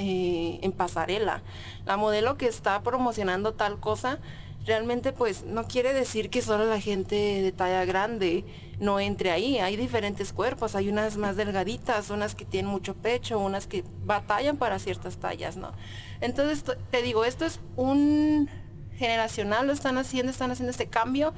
eh, 0.00 0.60
en 0.62 0.70
pasarela. 0.70 1.42
La 1.84 1.96
modelo 1.96 2.36
que 2.36 2.46
está 2.46 2.82
promocionando 2.82 3.54
tal 3.54 3.80
cosa, 3.80 4.20
realmente 4.68 5.12
pues 5.12 5.44
no 5.44 5.66
quiere 5.66 5.92
decir 5.92 6.30
que 6.30 6.42
solo 6.42 6.66
la 6.66 6.80
gente 6.80 7.16
de 7.16 7.52
talla 7.52 7.84
grande 7.84 8.44
no 8.78 9.00
entre 9.00 9.32
ahí. 9.32 9.58
Hay 9.58 9.76
diferentes 9.76 10.32
cuerpos, 10.32 10.76
hay 10.76 10.88
unas 10.88 11.16
más 11.16 11.36
delgaditas, 11.36 12.10
unas 12.10 12.34
que 12.34 12.44
tienen 12.44 12.70
mucho 12.70 12.94
pecho, 12.94 13.38
unas 13.40 13.66
que 13.66 13.82
batallan 14.04 14.58
para 14.58 14.78
ciertas 14.78 15.16
tallas, 15.16 15.56
¿no? 15.56 15.72
Entonces, 16.20 16.62
te 16.90 17.02
digo, 17.02 17.24
esto 17.24 17.44
es 17.44 17.60
un 17.76 18.48
generacional, 18.96 19.66
lo 19.66 19.72
están 19.72 19.96
haciendo, 19.96 20.30
están 20.30 20.50
haciendo 20.50 20.70
este 20.70 20.86
cambio. 20.86 21.32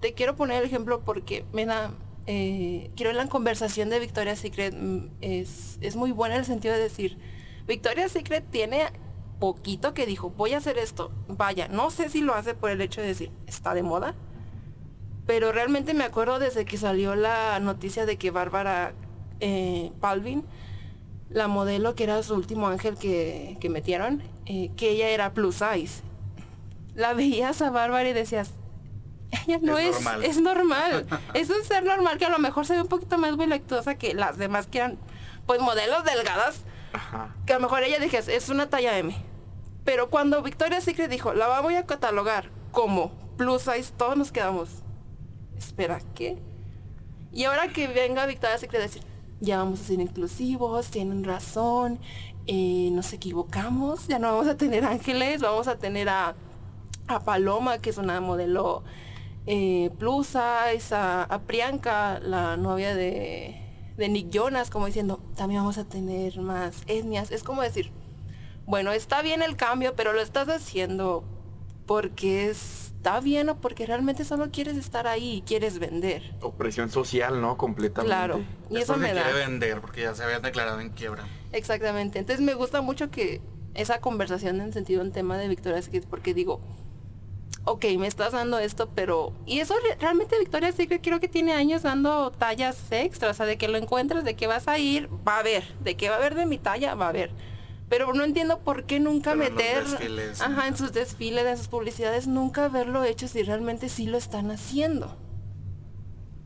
Te 0.00 0.12
quiero 0.12 0.36
poner 0.36 0.58
el 0.58 0.66
ejemplo 0.66 1.02
porque 1.04 1.44
me 1.52 1.64
da, 1.64 1.92
eh, 2.26 2.90
quiero 2.96 3.12
la 3.12 3.26
conversación 3.28 3.88
de 3.90 4.00
Victoria's 4.00 4.40
Secret, 4.40 4.74
mm, 4.74 5.08
es, 5.20 5.78
es 5.80 5.96
muy 5.96 6.12
buena 6.12 6.34
en 6.34 6.40
el 6.40 6.46
sentido 6.46 6.74
de 6.74 6.80
decir, 6.80 7.16
Victoria's 7.66 8.12
Secret 8.12 8.44
tiene 8.50 8.86
poquito 9.42 9.92
que 9.92 10.06
dijo, 10.06 10.30
voy 10.30 10.52
a 10.54 10.58
hacer 10.58 10.78
esto. 10.78 11.10
Vaya, 11.26 11.66
no 11.66 11.90
sé 11.90 12.08
si 12.08 12.20
lo 12.20 12.32
hace 12.32 12.54
por 12.54 12.70
el 12.70 12.80
hecho 12.80 13.00
de 13.00 13.08
decir, 13.08 13.32
está 13.48 13.74
de 13.74 13.82
moda. 13.82 14.14
Pero 15.26 15.50
realmente 15.50 15.94
me 15.94 16.04
acuerdo 16.04 16.38
desde 16.38 16.64
que 16.64 16.76
salió 16.76 17.16
la 17.16 17.58
noticia 17.58 18.06
de 18.06 18.16
que 18.18 18.30
Bárbara 18.30 18.92
eh, 19.40 19.90
Palvin, 20.00 20.44
la 21.28 21.48
modelo 21.48 21.96
que 21.96 22.04
era 22.04 22.22
su 22.22 22.34
último 22.36 22.68
ángel 22.68 22.96
que, 22.96 23.56
que 23.60 23.68
metieron, 23.68 24.22
eh, 24.46 24.70
que 24.76 24.90
ella 24.90 25.08
era 25.08 25.34
plus 25.34 25.56
size. 25.56 26.04
La 26.94 27.12
veías 27.12 27.62
a 27.62 27.70
Bárbara 27.70 28.08
y 28.08 28.12
decías, 28.12 28.52
ella 29.48 29.58
no 29.60 29.76
Es 29.76 29.96
es, 29.96 30.04
normal. 30.04 30.24
es 30.24 30.40
normal. 30.40 31.06
es 31.34 31.50
un 31.50 31.64
ser 31.64 31.82
normal 31.84 32.16
que 32.18 32.26
a 32.26 32.30
lo 32.30 32.38
mejor 32.38 32.64
se 32.64 32.74
ve 32.74 32.82
un 32.82 32.88
poquito 32.88 33.18
más 33.18 33.36
voluptuosa 33.36 33.96
que 33.96 34.14
las 34.14 34.38
demás 34.38 34.68
que 34.68 34.78
eran, 34.78 34.98
pues 35.46 35.60
modelos 35.60 36.04
delgadas, 36.04 36.62
Ajá. 36.92 37.34
que 37.44 37.54
a 37.54 37.56
lo 37.56 37.62
mejor 37.62 37.82
ella 37.82 37.98
dije, 37.98 38.18
es 38.18 38.48
una 38.48 38.70
talla 38.70 38.96
M. 38.98 39.12
Pero 39.84 40.10
cuando 40.10 40.42
Victoria's 40.42 40.84
Secret 40.84 41.10
dijo, 41.10 41.34
la 41.34 41.60
voy 41.60 41.74
a 41.74 41.86
catalogar 41.86 42.50
como 42.70 43.10
plus 43.36 43.62
size, 43.62 43.92
todos 43.96 44.16
nos 44.16 44.30
quedamos. 44.30 44.68
Espera, 45.56 46.00
¿qué? 46.14 46.38
Y 47.32 47.44
ahora 47.44 47.68
que 47.68 47.88
venga 47.88 48.26
Victoria's 48.26 48.60
Secret 48.60 48.80
a 48.80 48.84
decir, 48.84 49.02
ya 49.40 49.58
vamos 49.58 49.80
a 49.80 49.84
ser 49.84 50.00
inclusivos, 50.00 50.88
tienen 50.90 51.24
razón, 51.24 51.98
eh, 52.46 52.90
nos 52.92 53.12
equivocamos, 53.12 54.06
ya 54.06 54.18
no 54.18 54.28
vamos 54.28 54.46
a 54.46 54.56
tener 54.56 54.84
ángeles, 54.84 55.40
vamos 55.40 55.66
a 55.66 55.76
tener 55.78 56.08
a, 56.08 56.34
a 57.08 57.20
Paloma, 57.20 57.78
que 57.78 57.90
es 57.90 57.98
una 57.98 58.20
modelo 58.20 58.84
eh, 59.46 59.90
plus 59.98 60.28
size, 60.28 60.94
a, 60.94 61.24
a 61.24 61.40
Priyanka, 61.40 62.20
la 62.20 62.56
novia 62.56 62.94
de, 62.94 63.60
de 63.96 64.08
Nick 64.08 64.30
Jonas, 64.30 64.70
como 64.70 64.86
diciendo, 64.86 65.20
también 65.36 65.60
vamos 65.60 65.78
a 65.78 65.84
tener 65.84 66.38
más 66.40 66.82
etnias. 66.86 67.32
Es 67.32 67.42
como 67.42 67.62
decir, 67.62 67.90
bueno, 68.66 68.92
está 68.92 69.22
bien 69.22 69.42
el 69.42 69.56
cambio, 69.56 69.94
pero 69.96 70.12
lo 70.12 70.20
estás 70.20 70.48
haciendo 70.48 71.24
porque 71.86 72.48
está 72.50 73.20
bien 73.20 73.48
o 73.48 73.60
porque 73.60 73.86
realmente 73.86 74.24
solo 74.24 74.50
quieres 74.50 74.76
estar 74.76 75.06
ahí 75.06 75.36
y 75.38 75.42
quieres 75.42 75.78
vender. 75.78 76.34
Opresión 76.40 76.88
social, 76.90 77.40
¿no? 77.40 77.56
Completamente. 77.56 78.08
Claro. 78.14 78.40
Y 78.70 78.76
Es 78.76 78.84
eso 78.84 78.96
me 78.96 79.12
da. 79.12 79.22
quiere 79.24 79.38
vender, 79.46 79.80
porque 79.80 80.02
ya 80.02 80.14
se 80.14 80.22
habían 80.22 80.42
declarado 80.42 80.80
en 80.80 80.90
quiebra. 80.90 81.24
Exactamente. 81.52 82.18
Entonces 82.20 82.44
me 82.44 82.54
gusta 82.54 82.80
mucho 82.80 83.10
que 83.10 83.40
esa 83.74 84.00
conversación 84.00 84.60
en 84.60 84.72
sentido 84.72 85.02
en 85.02 85.12
tema 85.12 85.36
de 85.38 85.48
Victoria's 85.48 85.86
Secret, 85.86 86.06
porque 86.08 86.32
digo, 86.34 86.60
ok, 87.64 87.84
me 87.98 88.06
estás 88.06 88.32
dando 88.32 88.58
esto, 88.58 88.88
pero... 88.94 89.32
Y 89.46 89.58
eso 89.60 89.74
re- 89.82 89.96
realmente 89.96 90.38
Victoria's 90.38 90.74
Secret 90.76 91.00
creo 91.02 91.20
que 91.20 91.28
tiene 91.28 91.52
años 91.54 91.82
dando 91.82 92.30
tallas 92.32 92.76
extras, 92.90 93.32
o 93.32 93.34
sea, 93.34 93.46
de 93.46 93.58
que 93.58 93.68
lo 93.68 93.78
encuentras, 93.78 94.24
de 94.24 94.34
que 94.36 94.46
vas 94.46 94.68
a 94.68 94.78
ir, 94.78 95.08
va 95.26 95.36
a 95.36 95.38
haber, 95.40 95.64
de 95.80 95.96
que 95.96 96.08
va 96.08 96.16
a 96.16 96.18
haber 96.18 96.34
de 96.34 96.46
mi 96.46 96.58
talla, 96.58 96.94
va 96.94 97.06
a 97.06 97.08
haber. 97.10 97.30
Pero 97.92 98.14
no 98.14 98.24
entiendo 98.24 98.60
por 98.60 98.84
qué 98.84 99.00
nunca 99.00 99.34
Pero 99.36 99.50
meter, 99.54 99.84
desfiles, 99.84 100.40
ajá, 100.40 100.66
en 100.66 100.78
sus 100.78 100.94
desfiles, 100.94 101.44
en 101.44 101.58
sus 101.58 101.68
publicidades, 101.68 102.26
nunca 102.26 102.64
haberlo 102.64 103.04
hecho 103.04 103.28
si 103.28 103.42
realmente 103.42 103.90
sí 103.90 104.06
lo 104.06 104.16
están 104.16 104.50
haciendo. 104.50 105.14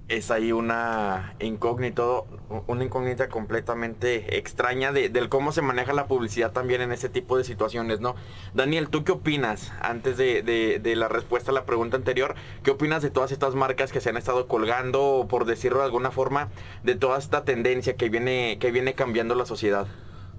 es 0.09 0.31
ahí 0.31 0.51
una 0.53 1.35
incógnito, 1.41 2.27
una 2.69 2.85
incógnita 2.85 3.29
completamente 3.29 4.39
extraña 4.39 4.93
de, 4.93 5.09
del 5.09 5.29
cómo 5.29 5.51
se 5.53 5.63
maneja 5.63 5.93
la 5.93 6.07
publicidad 6.07 6.51
también 6.53 6.81
en 6.81 6.91
ese 6.93 7.09
tipo 7.09 7.37
de 7.39 7.43
situaciones, 7.45 8.01
¿no? 8.01 8.15
Daniel, 8.55 8.89
¿tú 8.89 9.03
qué 9.05 9.13
opinas? 9.13 9.73
Antes 9.81 10.17
de, 10.17 10.43
de- 10.43 10.79
de 10.81 10.97
la 10.97 11.09
respuesta 11.09 11.51
a 11.53 11.55
la 11.55 11.65
pregunta 11.65 11.97
anterior, 11.97 12.35
¿qué 12.65 12.73
opinas 12.73 13.03
de 13.03 13.11
todas 13.11 13.31
estas 13.33 13.55
marcas 13.55 13.91
que 13.93 14.01
se 14.01 14.11
han 14.11 14.17
estado 14.17 14.47
colgando, 14.49 15.03
o 15.03 15.29
por 15.29 15.45
decirlo 15.45 15.79
de 15.79 15.85
alguna 15.87 16.11
forma, 16.13 16.51
de 16.85 16.95
toda 16.97 17.19
esta 17.19 17.45
tendencia 17.45 17.97
que 17.97 18.09
viene, 18.09 18.59
que 18.61 18.71
viene 18.73 18.95
cambiando 18.95 19.35
la 19.37 19.47
sociedad? 19.47 19.87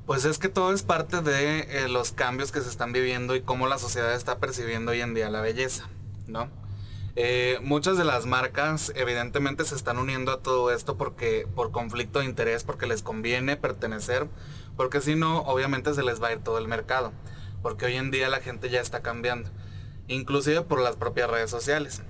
Pues 0.08 0.24
es 0.24 0.40
que 0.40 0.48
todo 0.48 0.72
es 0.72 0.84
parte 0.84 1.22
de 1.22 1.60
eh, 1.60 1.90
los 1.90 2.14
cambios 2.14 2.54
que 2.54 2.62
se 2.62 2.70
están 2.70 2.94
viviendo 2.94 3.36
y 3.36 3.42
cómo 3.42 3.68
la 3.68 3.78
sociedad 3.78 4.14
está 4.16 4.40
percibiendo 4.40 4.92
hoy 4.92 5.02
en 5.02 5.14
día 5.14 5.30
la 5.30 5.42
belleza, 5.42 5.90
¿no? 6.28 6.50
Eh, 7.18 7.60
muchas 7.62 7.98
de 7.98 8.06
las 8.06 8.26
marcas 8.26 8.94
evidentemente 8.96 9.66
se 9.66 9.76
están 9.76 9.98
uniendo 9.98 10.32
a 10.32 10.40
todo 10.40 10.72
esto 10.72 10.96
porque 10.96 11.46
por 11.56 11.72
conflicto 11.72 12.20
de 12.20 12.26
interés, 12.26 12.64
porque 12.64 12.88
les 12.88 13.04
conviene 13.04 13.58
pertenecer, 13.58 14.30
porque 14.78 15.02
si 15.02 15.16
no, 15.16 15.42
obviamente 15.42 15.94
se 15.94 16.04
les 16.04 16.24
va 16.24 16.30
a 16.30 16.34
ir 16.34 16.40
todo 16.40 16.58
el 16.58 16.70
mercado, 16.70 17.12
porque 17.62 17.88
hoy 17.88 17.98
en 17.98 18.10
día 18.10 18.30
la 18.30 18.40
gente 18.40 18.70
ya 18.70 18.80
está 18.80 19.02
cambiando, 19.02 19.50
inclusive 20.08 20.62
por 20.62 20.80
las 20.80 20.96
propias 20.96 21.30
redes 21.30 21.52
sociales. 21.52 22.02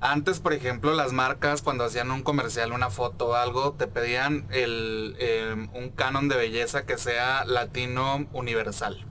Antes, 0.00 0.38
por 0.38 0.52
ejemplo, 0.52 0.94
las 0.94 1.12
marcas 1.12 1.62
cuando 1.62 1.84
hacían 1.84 2.10
un 2.12 2.22
comercial, 2.22 2.72
una 2.72 2.88
foto 2.88 3.28
o 3.30 3.34
algo, 3.34 3.72
te 3.72 3.88
pedían 3.88 4.46
el, 4.50 5.16
eh, 5.18 5.68
un 5.74 5.90
canon 5.90 6.28
de 6.28 6.36
belleza 6.36 6.86
que 6.86 6.98
sea 6.98 7.44
latino 7.44 8.28
universal. 8.32 9.04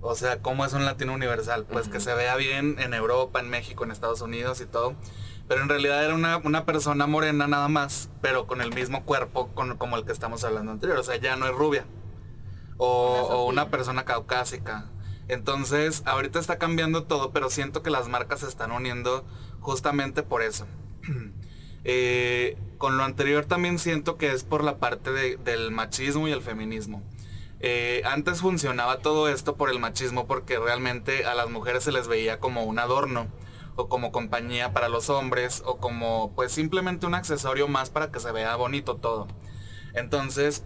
O 0.00 0.14
sea, 0.14 0.40
¿cómo 0.40 0.64
es 0.64 0.72
un 0.72 0.84
latino 0.86 1.12
universal? 1.12 1.66
Pues 1.68 1.88
que 1.88 2.00
se 2.00 2.14
vea 2.14 2.36
bien 2.36 2.76
en 2.78 2.94
Europa, 2.94 3.40
en 3.40 3.50
México, 3.50 3.84
en 3.84 3.90
Estados 3.90 4.22
Unidos 4.22 4.60
y 4.62 4.66
todo. 4.66 4.94
Pero 5.48 5.62
en 5.62 5.68
realidad 5.68 6.02
era 6.04 6.14
una, 6.14 6.38
una 6.38 6.64
persona 6.64 7.06
morena 7.06 7.46
nada 7.46 7.68
más, 7.68 8.08
pero 8.22 8.46
con 8.46 8.60
el 8.62 8.72
mismo 8.72 9.04
cuerpo 9.04 9.48
con, 9.54 9.76
como 9.76 9.96
el 9.96 10.04
que 10.04 10.12
estamos 10.12 10.42
hablando 10.44 10.72
anterior. 10.72 10.98
O 10.98 11.02
sea, 11.02 11.16
ya 11.16 11.36
no 11.36 11.46
es 11.46 11.52
rubia. 11.54 11.86
O, 12.78 13.26
Una 13.26 13.34
o 13.34 13.44
una 13.46 13.62
Sofía. 13.62 13.70
persona 13.70 14.04
caucásica. 14.04 14.86
Entonces, 15.28 16.02
ahorita 16.06 16.38
está 16.38 16.58
cambiando 16.58 17.04
todo, 17.04 17.32
pero 17.32 17.50
siento 17.50 17.82
que 17.82 17.90
las 17.90 18.08
marcas 18.08 18.40
se 18.40 18.48
están 18.48 18.70
uniendo 18.72 19.24
justamente 19.60 20.22
por 20.22 20.42
eso. 20.42 20.66
Eh, 21.88 22.56
con 22.78 22.96
lo 22.96 23.04
anterior 23.04 23.44
también 23.44 23.78
siento 23.78 24.16
que 24.16 24.32
es 24.32 24.42
por 24.42 24.64
la 24.64 24.78
parte 24.78 25.12
de- 25.12 25.36
del 25.36 25.70
machismo 25.70 26.26
y 26.26 26.32
el 26.32 26.42
feminismo. 26.42 27.00
Eh, 27.60 28.02
antes 28.04 28.40
funcionaba 28.40 28.98
todo 28.98 29.28
esto 29.28 29.54
por 29.54 29.70
el 29.70 29.78
machismo 29.78 30.26
porque 30.26 30.58
realmente 30.58 31.26
a 31.26 31.36
las 31.36 31.48
mujeres 31.48 31.84
se 31.84 31.92
les 31.92 32.08
veía 32.08 32.40
como 32.40 32.64
un 32.64 32.80
adorno 32.80 33.28
o 33.76 33.88
como 33.88 34.10
compañía 34.10 34.72
para 34.72 34.88
los 34.88 35.10
hombres 35.10 35.62
o 35.64 35.76
como 35.78 36.32
pues 36.34 36.50
simplemente 36.50 37.06
un 37.06 37.14
accesorio 37.14 37.68
más 37.68 37.88
para 37.90 38.10
que 38.10 38.18
se 38.18 38.32
vea 38.32 38.56
bonito 38.56 38.96
todo. 38.96 39.28
Entonces, 39.94 40.64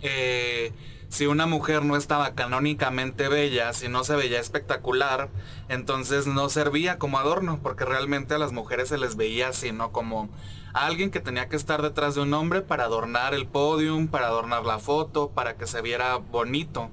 eh, 0.00 0.72
si 1.08 1.26
una 1.26 1.46
mujer 1.46 1.84
no 1.84 1.96
estaba 1.96 2.34
canónicamente 2.34 3.28
bella, 3.28 3.72
si 3.72 3.88
no 3.88 4.04
se 4.04 4.14
veía 4.14 4.40
espectacular, 4.40 5.30
entonces 5.68 6.26
no 6.26 6.48
servía 6.48 6.98
como 6.98 7.18
adorno, 7.18 7.60
porque 7.62 7.84
realmente 7.84 8.34
a 8.34 8.38
las 8.38 8.52
mujeres 8.52 8.88
se 8.88 8.98
les 8.98 9.16
veía 9.16 9.48
así, 9.48 9.72
¿no? 9.72 9.90
Como 9.90 10.28
alguien 10.74 11.10
que 11.10 11.20
tenía 11.20 11.48
que 11.48 11.56
estar 11.56 11.82
detrás 11.82 12.14
de 12.14 12.20
un 12.20 12.34
hombre 12.34 12.60
para 12.60 12.84
adornar 12.84 13.34
el 13.34 13.46
podium, 13.46 14.08
para 14.08 14.26
adornar 14.26 14.64
la 14.64 14.78
foto, 14.78 15.30
para 15.30 15.56
que 15.56 15.66
se 15.66 15.80
viera 15.80 16.16
bonito. 16.16 16.90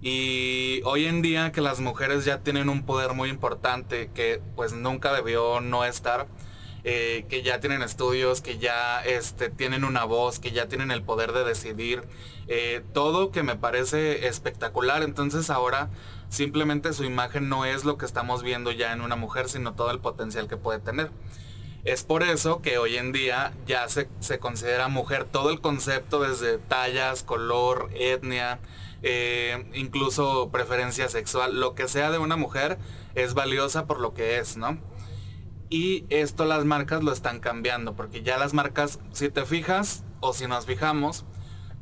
Y 0.00 0.80
hoy 0.84 1.06
en 1.06 1.22
día 1.22 1.50
que 1.50 1.60
las 1.60 1.80
mujeres 1.80 2.24
ya 2.24 2.38
tienen 2.38 2.68
un 2.68 2.84
poder 2.84 3.14
muy 3.14 3.30
importante 3.30 4.10
que 4.14 4.40
pues 4.54 4.72
nunca 4.72 5.12
debió 5.12 5.60
no 5.60 5.84
estar, 5.84 6.28
eh, 6.90 7.26
que 7.28 7.42
ya 7.42 7.60
tienen 7.60 7.82
estudios, 7.82 8.40
que 8.40 8.56
ya 8.56 9.02
este, 9.02 9.50
tienen 9.50 9.84
una 9.84 10.04
voz, 10.04 10.38
que 10.38 10.52
ya 10.52 10.68
tienen 10.68 10.90
el 10.90 11.02
poder 11.02 11.32
de 11.32 11.44
decidir, 11.44 12.02
eh, 12.46 12.82
todo 12.94 13.30
que 13.30 13.42
me 13.42 13.56
parece 13.56 14.26
espectacular. 14.26 15.02
Entonces 15.02 15.50
ahora 15.50 15.90
simplemente 16.30 16.94
su 16.94 17.04
imagen 17.04 17.50
no 17.50 17.66
es 17.66 17.84
lo 17.84 17.98
que 17.98 18.06
estamos 18.06 18.42
viendo 18.42 18.72
ya 18.72 18.94
en 18.94 19.02
una 19.02 19.16
mujer, 19.16 19.50
sino 19.50 19.74
todo 19.74 19.90
el 19.90 19.98
potencial 19.98 20.48
que 20.48 20.56
puede 20.56 20.78
tener. 20.78 21.10
Es 21.84 22.04
por 22.04 22.22
eso 22.22 22.62
que 22.62 22.78
hoy 22.78 22.96
en 22.96 23.12
día 23.12 23.52
ya 23.66 23.86
se, 23.90 24.08
se 24.20 24.38
considera 24.38 24.88
mujer 24.88 25.26
todo 25.26 25.50
el 25.50 25.60
concepto 25.60 26.22
desde 26.22 26.56
tallas, 26.56 27.22
color, 27.22 27.90
etnia, 27.92 28.60
eh, 29.02 29.66
incluso 29.74 30.48
preferencia 30.50 31.10
sexual, 31.10 31.60
lo 31.60 31.74
que 31.74 31.86
sea 31.86 32.10
de 32.10 32.16
una 32.16 32.36
mujer 32.36 32.78
es 33.14 33.34
valiosa 33.34 33.84
por 33.86 34.00
lo 34.00 34.14
que 34.14 34.38
es, 34.38 34.56
¿no? 34.56 34.78
Y 35.70 36.04
esto 36.08 36.44
las 36.44 36.64
marcas 36.64 37.02
lo 37.02 37.12
están 37.12 37.40
cambiando, 37.40 37.94
porque 37.94 38.22
ya 38.22 38.38
las 38.38 38.54
marcas, 38.54 39.00
si 39.12 39.28
te 39.28 39.44
fijas 39.44 40.02
o 40.20 40.32
si 40.32 40.46
nos 40.46 40.64
fijamos, 40.66 41.24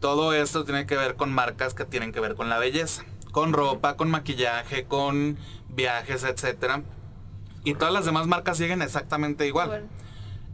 todo 0.01 0.33
esto 0.35 0.65
tiene 0.65 0.87
que 0.87 0.97
ver 0.97 1.15
con 1.15 1.33
marcas 1.33 1.73
que 1.75 1.85
tienen 1.85 2.13
que 2.13 2.21
ver 2.21 2.35
con 2.35 2.49
la 2.49 2.59
belleza, 2.59 3.05
con 3.33 3.53
ropa, 3.53 3.97
con 3.97 4.11
maquillaje, 4.11 4.85
con 4.85 5.39
viajes, 5.69 6.25
etcétera. 6.25 6.83
Y 7.65 7.75
todas 7.75 7.95
las 7.95 8.05
demás 8.05 8.27
marcas 8.27 8.59
siguen 8.59 8.83
exactamente 8.83 9.47
igual. 9.47 9.69
Bueno, 9.69 9.87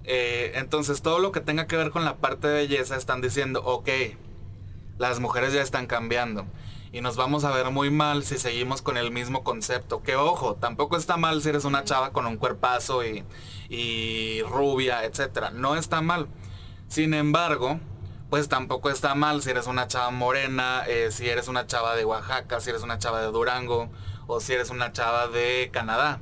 Eh, 0.05 0.53
entonces 0.57 1.01
todo 1.01 1.21
lo 1.21 1.31
que 1.31 1.41
tenga 1.41 1.69
que 1.69 1.77
ver 1.77 1.91
con 1.91 2.05
la 2.05 2.17
parte 2.17 2.49
de 2.49 2.55
belleza 2.55 2.97
están 2.97 3.21
diciendo, 3.21 3.62
ok, 3.65 3.89
las 4.99 5.21
mujeres 5.21 5.53
ya 5.53 5.62
están 5.62 5.87
cambiando. 5.87 6.45
Y 6.92 7.00
nos 7.00 7.16
vamos 7.16 7.44
a 7.44 7.50
ver 7.50 7.70
muy 7.70 7.90
mal 7.90 8.22
si 8.22 8.37
seguimos 8.37 8.82
con 8.82 8.99
el 8.99 9.11
mismo 9.11 9.42
concepto. 9.42 10.02
Que 10.02 10.14
ojo, 10.16 10.56
tampoco 10.56 10.99
está 10.99 11.16
mal 11.16 11.40
si 11.40 11.49
eres 11.49 11.64
una 11.64 11.84
chava 11.84 12.12
con 12.12 12.26
un 12.26 12.37
cuerpazo 12.37 13.02
y, 13.02 13.25
y 13.70 14.42
rubia, 14.42 15.02
etcétera. 15.04 15.50
No 15.50 15.75
está 15.75 16.02
mal. 16.02 16.28
Sin 16.88 17.14
embargo, 17.14 17.80
pues 18.28 18.49
tampoco 18.49 18.90
está 18.90 19.14
mal 19.14 19.42
si 19.42 19.49
eres 19.49 19.66
una 19.66 19.88
chava 19.88 20.11
morena, 20.11 20.84
eh, 20.87 21.08
si 21.11 21.30
eres 21.30 21.49
una 21.49 21.66
chava 21.66 21.96
de 21.96 22.04
Oaxaca, 22.04 22.61
si 22.61 22.68
eres 22.68 22.82
una 22.82 22.99
chava 22.99 23.22
de 23.22 23.28
Durango 23.28 23.90
o 24.26 24.40
si 24.40 24.52
eres 24.52 24.68
una 24.68 24.92
chava 24.92 25.28
de 25.28 25.70
Canadá. 25.72 26.20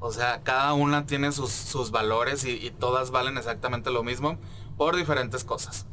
O 0.00 0.10
sea, 0.10 0.42
cada 0.42 0.72
una 0.72 1.06
tiene 1.06 1.30
sus, 1.30 1.52
sus 1.52 1.92
valores 1.92 2.44
y, 2.44 2.50
y 2.50 2.70
todas 2.72 3.12
valen 3.12 3.38
exactamente 3.38 3.92
lo 3.92 4.02
mismo 4.02 4.36
por 4.76 4.96
diferentes 4.96 5.44
cosas. 5.44 5.86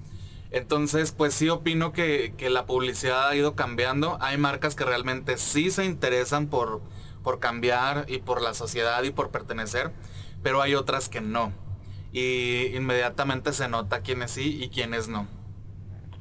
Entonces, 0.52 1.12
pues 1.12 1.34
sí 1.34 1.50
opino 1.50 1.92
que, 1.92 2.34
que 2.38 2.50
la 2.50 2.66
publicidad 2.66 3.28
ha 3.28 3.36
ido 3.36 3.56
cambiando. 3.56 4.18
Hay 4.22 4.38
marcas 4.38 4.76
que 4.76 4.86
realmente 4.86 5.38
sí 5.38 5.72
se 5.72 5.86
interesan 5.86 6.48
por, 6.48 6.82
por 7.24 7.40
cambiar 7.40 8.06
y 8.08 8.20
por 8.20 8.42
la 8.42 8.54
sociedad 8.54 9.04
y 9.04 9.12
por 9.12 9.32
pertenecer, 9.32 9.92
pero 10.44 10.62
hay 10.62 10.76
otras 10.76 11.10
que 11.10 11.22
no. 11.22 11.52
y 12.12 12.68
inmediatamente 12.76 13.52
se 13.52 13.68
nota 13.68 14.02
quiénes 14.02 14.32
sí 14.32 14.64
y 14.64 14.70
quiénes 14.70 15.08
no. 15.10 15.28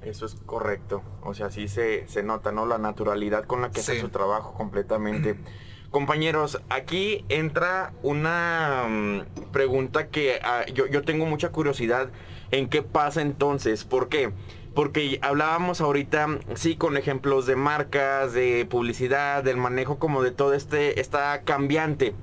Eso 0.05 0.27
es 0.27 0.37
correcto. 0.47 1.03
O 1.23 1.35
sea, 1.35 1.51
sí 1.51 1.69
se, 1.69 2.07
se 2.09 2.23
nota, 2.23 2.53
¿no? 2.53 2.67
La 2.67 2.79
naturalidad 2.79 3.45
con 3.45 3.63
la 3.63 3.71
que 3.71 3.81
hace 3.81 4.01
su 4.01 4.09
trabajo 4.09 4.55
completamente. 4.55 5.39
Compañeros, 5.91 6.61
aquí 6.71 7.25
entra 7.29 7.93
una 8.03 8.87
mm, 8.89 9.51
pregunta 9.53 10.09
que 10.09 10.41
ah, 10.43 10.65
yo, 10.73 10.87
yo 10.87 11.03
tengo 11.03 11.25
mucha 11.27 11.51
curiosidad 11.51 12.09
en 12.55 12.69
qué 12.69 12.83
pasa 12.83 13.21
entonces. 13.21 13.85
¿Por 13.85 14.09
qué? 14.09 14.33
Porque 14.75 15.19
hablábamos 15.23 15.81
ahorita, 15.81 16.39
sí, 16.55 16.77
con 16.77 16.97
ejemplos 16.97 17.47
de 17.47 17.57
marcas, 17.57 18.33
de 18.33 18.67
publicidad, 18.69 19.45
del 19.45 19.57
manejo 19.57 19.99
como 19.99 20.23
de 20.23 20.31
todo 20.31 20.55
este, 20.55 21.01
esta 21.01 21.43
cambiante 21.43 22.15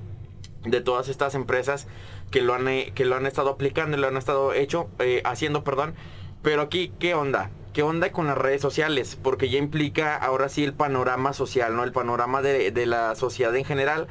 de 0.64 0.80
todas 0.80 1.08
estas 1.08 1.34
empresas 1.34 1.86
que 2.30 2.40
lo 2.40 2.54
han, 2.54 2.68
eh, 2.68 2.92
que 2.94 3.04
lo 3.04 3.16
han 3.16 3.26
estado 3.26 3.50
aplicando 3.50 3.96
lo 3.96 4.06
han 4.06 4.16
estado 4.16 4.54
hecho, 4.54 4.88
eh, 4.98 5.22
haciendo, 5.24 5.64
perdón. 5.64 5.94
Pero 6.42 6.62
aquí, 6.62 6.92
¿qué 6.98 7.14
onda? 7.14 7.50
¿Qué 7.72 7.82
onda 7.82 8.10
con 8.12 8.26
las 8.26 8.36
redes 8.36 8.60
sociales? 8.60 9.16
Porque 9.22 9.48
ya 9.48 9.58
implica 9.58 10.16
ahora 10.16 10.48
sí 10.48 10.62
el 10.64 10.74
panorama 10.74 11.32
social, 11.32 11.74
¿no? 11.74 11.84
El 11.84 11.92
panorama 11.92 12.42
de 12.42 12.86
la 12.86 13.14
sociedad 13.14 13.54
en 13.56 13.64
general 13.64 14.08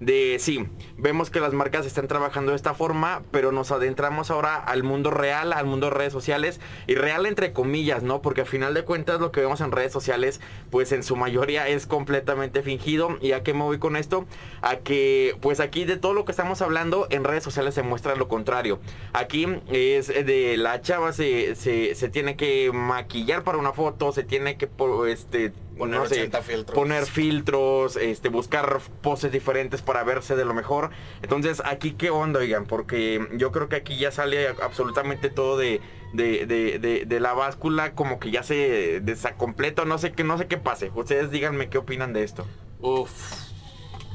de 0.00 0.38
sí, 0.40 0.66
vemos 0.96 1.30
que 1.30 1.40
las 1.40 1.52
marcas 1.52 1.86
están 1.86 2.08
trabajando 2.08 2.52
de 2.52 2.56
esta 2.56 2.74
forma, 2.74 3.22
pero 3.30 3.52
nos 3.52 3.70
adentramos 3.70 4.30
ahora 4.30 4.56
al 4.56 4.82
mundo 4.82 5.10
real, 5.10 5.52
al 5.52 5.66
mundo 5.66 5.88
de 5.88 5.94
redes 5.94 6.12
sociales, 6.12 6.58
y 6.86 6.94
real 6.94 7.26
entre 7.26 7.52
comillas, 7.52 8.02
¿no? 8.02 8.22
Porque 8.22 8.40
al 8.40 8.46
final 8.46 8.72
de 8.72 8.84
cuentas 8.84 9.20
lo 9.20 9.30
que 9.30 9.40
vemos 9.40 9.60
en 9.60 9.72
redes 9.72 9.92
sociales, 9.92 10.40
pues 10.70 10.92
en 10.92 11.02
su 11.02 11.16
mayoría 11.16 11.68
es 11.68 11.86
completamente 11.86 12.62
fingido. 12.62 13.18
¿Y 13.20 13.32
a 13.32 13.42
qué 13.42 13.52
me 13.52 13.62
voy 13.62 13.78
con 13.78 13.94
esto? 13.94 14.24
A 14.62 14.76
que, 14.76 15.36
pues 15.40 15.60
aquí 15.60 15.84
de 15.84 15.98
todo 15.98 16.14
lo 16.14 16.24
que 16.24 16.32
estamos 16.32 16.62
hablando, 16.62 17.06
en 17.10 17.22
redes 17.22 17.44
sociales 17.44 17.74
se 17.74 17.82
muestra 17.82 18.16
lo 18.16 18.26
contrario. 18.26 18.80
Aquí 19.12 19.46
es 19.68 20.08
de 20.08 20.56
la 20.56 20.80
chava 20.80 21.12
se, 21.12 21.54
se, 21.54 21.94
se 21.94 22.08
tiene 22.08 22.36
que 22.36 22.70
maquillar 22.72 23.44
para 23.44 23.58
una 23.58 23.72
foto, 23.72 24.12
se 24.12 24.24
tiene 24.24 24.56
que, 24.56 24.68
este, 25.08 25.52
Poner, 25.80 26.42
filtros. 26.42 26.74
poner 26.74 27.06
filtros, 27.06 27.96
este, 27.96 28.28
buscar 28.28 28.80
poses 29.00 29.32
diferentes 29.32 29.80
para 29.80 30.04
verse 30.04 30.36
de 30.36 30.44
lo 30.44 30.52
mejor. 30.52 30.90
Entonces, 31.22 31.62
aquí 31.64 31.92
qué 31.92 32.10
onda, 32.10 32.40
oigan, 32.40 32.66
porque 32.66 33.26
yo 33.32 33.50
creo 33.50 33.70
que 33.70 33.76
aquí 33.76 33.96
ya 33.96 34.10
sale 34.10 34.48
absolutamente 34.48 35.30
todo 35.30 35.56
de, 35.56 35.80
de, 36.12 37.20
la 37.20 37.32
báscula, 37.32 37.94
como 37.94 38.20
que 38.20 38.30
ya 38.30 38.42
se 38.42 39.00
desacompleta, 39.00 39.86
no 39.86 39.96
sé 39.96 40.12
qué, 40.12 40.22
no 40.22 40.36
sé 40.36 40.46
qué 40.48 40.58
pase. 40.58 40.92
Ustedes 40.94 41.30
díganme 41.30 41.70
qué 41.70 41.78
opinan 41.78 42.12
de 42.12 42.24
esto. 42.24 42.46
Uf. 42.80 43.48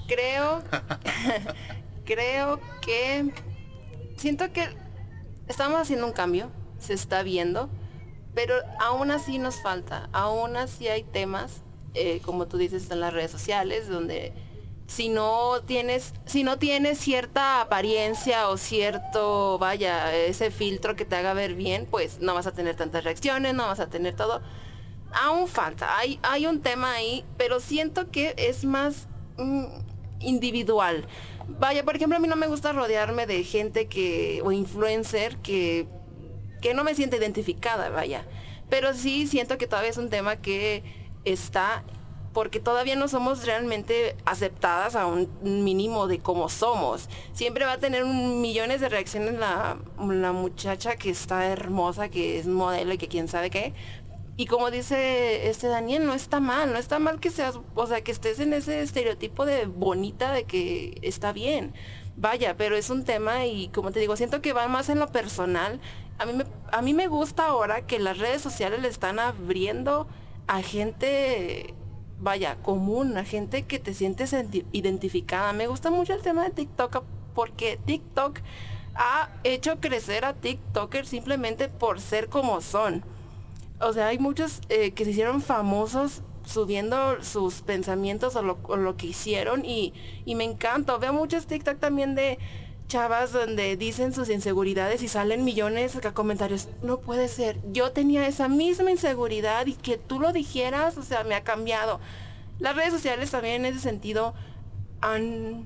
Creo, 0.07 0.61
creo 2.05 2.59
que 2.81 3.31
siento 4.17 4.53
que 4.53 4.67
estamos 5.47 5.81
haciendo 5.81 6.05
un 6.05 6.13
cambio, 6.13 6.51
se 6.77 6.93
está 6.93 7.23
viendo 7.23 7.71
pero 8.35 8.55
aún 8.79 9.09
así 9.11 9.39
nos 9.39 9.61
falta, 9.61 10.09
aún 10.11 10.57
así 10.57 10.89
hay 10.89 11.03
temas, 11.03 11.63
eh, 11.93 12.21
como 12.23 12.47
tú 12.47 12.57
dices, 12.57 12.91
en 12.91 12.99
las 12.99 13.13
redes 13.13 13.31
sociales, 13.31 13.87
donde 13.87 14.33
si 14.87 15.09
no 15.09 15.61
tienes, 15.65 16.13
si 16.25 16.43
no 16.43 16.59
tienes 16.59 16.99
cierta 16.99 17.61
apariencia 17.61 18.49
o 18.49 18.57
cierto, 18.57 19.57
vaya, 19.57 20.13
ese 20.13 20.51
filtro 20.51 20.95
que 20.95 21.05
te 21.05 21.15
haga 21.15 21.33
ver 21.33 21.55
bien, 21.55 21.87
pues 21.89 22.19
no 22.19 22.33
vas 22.33 22.45
a 22.45 22.53
tener 22.53 22.75
tantas 22.75 23.03
reacciones, 23.03 23.53
no 23.55 23.65
vas 23.65 23.79
a 23.79 23.89
tener 23.89 24.15
todo. 24.15 24.41
Aún 25.13 25.47
falta, 25.47 25.97
hay, 25.97 26.19
hay 26.21 26.45
un 26.45 26.61
tema 26.61 26.93
ahí, 26.93 27.25
pero 27.37 27.61
siento 27.61 28.11
que 28.11 28.35
es 28.37 28.65
más 28.65 29.07
mm, 29.37 29.65
individual. 30.19 31.07
Vaya, 31.47 31.83
por 31.85 31.95
ejemplo, 31.95 32.17
a 32.17 32.19
mí 32.19 32.27
no 32.27 32.35
me 32.35 32.47
gusta 32.47 32.73
rodearme 32.73 33.25
de 33.25 33.43
gente 33.43 33.87
que, 33.87 34.41
o 34.43 34.51
influencer 34.51 35.37
que 35.37 35.87
que 36.65 36.73
no 36.73 36.83
me 36.83 36.95
siento 36.95 37.15
identificada, 37.15 37.89
vaya. 37.89 38.25
Pero 38.71 38.95
sí 38.95 39.27
siento 39.27 39.59
que 39.59 39.67
todavía 39.67 39.91
es 39.91 39.97
un 39.97 40.09
tema 40.09 40.37
que 40.37 40.81
está 41.23 41.83
porque 42.33 42.59
todavía 42.59 42.95
no 42.95 43.07
somos 43.07 43.45
realmente 43.45 44.15
aceptadas 44.25 44.95
a 44.95 45.05
un 45.05 45.29
mínimo 45.43 46.07
de 46.07 46.17
cómo 46.17 46.49
somos. 46.49 47.07
Siempre 47.33 47.65
va 47.65 47.73
a 47.73 47.77
tener 47.77 48.03
millones 48.03 48.81
de 48.81 48.89
reacciones 48.89 49.35
la, 49.35 49.77
la, 49.99 50.31
muchacha 50.31 50.95
que 50.95 51.11
está 51.11 51.45
hermosa, 51.45 52.09
que 52.09 52.39
es 52.39 52.47
modelo 52.47 52.95
y 52.95 52.97
que 52.97 53.09
quién 53.09 53.27
sabe 53.27 53.51
qué. 53.51 53.75
Y 54.35 54.47
como 54.47 54.71
dice 54.71 55.47
este 55.47 55.67
Daniel, 55.67 56.07
no 56.07 56.15
está 56.15 56.39
mal, 56.39 56.73
no 56.73 56.79
está 56.79 56.97
mal 56.97 57.19
que 57.19 57.29
seas, 57.29 57.59
o 57.75 57.85
sea, 57.85 58.01
que 58.01 58.11
estés 58.11 58.39
en 58.39 58.53
ese 58.53 58.81
estereotipo 58.81 59.45
de 59.45 59.67
bonita, 59.67 60.31
de 60.31 60.45
que 60.45 60.97
está 61.03 61.31
bien. 61.31 61.75
Vaya, 62.17 62.57
pero 62.57 62.75
es 62.75 62.89
un 62.89 63.03
tema 63.03 63.45
y 63.45 63.67
como 63.67 63.91
te 63.91 63.99
digo, 63.99 64.15
siento 64.15 64.41
que 64.41 64.51
va 64.51 64.67
más 64.67 64.89
en 64.89 64.99
lo 64.99 65.11
personal 65.11 65.79
a 66.17 66.25
mí, 66.25 66.33
me, 66.33 66.45
a 66.71 66.81
mí 66.81 66.93
me 66.93 67.07
gusta 67.07 67.47
ahora 67.47 67.85
que 67.85 67.99
las 67.99 68.17
redes 68.17 68.41
sociales 68.41 68.81
le 68.81 68.87
están 68.87 69.19
abriendo 69.19 70.07
a 70.47 70.61
gente, 70.61 71.73
vaya, 72.19 72.55
común, 72.61 73.17
a 73.17 73.23
gente 73.23 73.63
que 73.63 73.79
te 73.79 73.93
sientes 73.93 74.35
identificada. 74.71 75.53
Me 75.53 75.67
gusta 75.67 75.91
mucho 75.91 76.13
el 76.13 76.21
tema 76.21 76.43
de 76.43 76.51
TikTok 76.51 77.03
porque 77.33 77.79
TikTok 77.85 78.39
ha 78.95 79.29
hecho 79.43 79.79
crecer 79.79 80.25
a 80.25 80.33
TikTokers 80.33 81.09
simplemente 81.09 81.67
por 81.67 81.99
ser 81.99 82.29
como 82.29 82.61
son. 82.61 83.03
O 83.81 83.91
sea, 83.91 84.07
hay 84.07 84.19
muchos 84.19 84.61
eh, 84.69 84.91
que 84.91 85.03
se 85.03 85.11
hicieron 85.11 85.41
famosos 85.41 86.21
subiendo 86.45 87.21
sus 87.23 87.61
pensamientos 87.61 88.35
o 88.35 88.41
lo, 88.41 88.59
o 88.63 88.77
lo 88.77 88.95
que 88.95 89.07
hicieron 89.07 89.65
y, 89.65 89.93
y, 90.25 90.35
me 90.35 90.43
encanta. 90.43 90.95
Veo 90.97 91.11
muchos 91.11 91.47
TikTok 91.47 91.79
también 91.79 92.15
de 92.15 92.39
chavas 92.87 93.31
donde 93.31 93.77
dicen 93.77 94.13
sus 94.13 94.29
inseguridades 94.29 95.01
y 95.01 95.07
salen 95.07 95.43
millones 95.43 95.99
de 95.99 96.13
comentarios. 96.13 96.69
No 96.83 96.99
puede 96.99 97.27
ser. 97.27 97.59
Yo 97.71 97.91
tenía 97.91 98.27
esa 98.27 98.47
misma 98.47 98.91
inseguridad 98.91 99.65
y 99.65 99.73
que 99.73 99.97
tú 99.97 100.19
lo 100.19 100.31
dijeras, 100.33 100.97
o 100.97 101.03
sea, 101.03 101.23
me 101.23 101.35
ha 101.35 101.43
cambiado. 101.43 101.99
Las 102.59 102.75
redes 102.75 102.93
sociales 102.93 103.31
también 103.31 103.65
en 103.65 103.73
ese 103.73 103.81
sentido 103.81 104.33
han, 105.01 105.65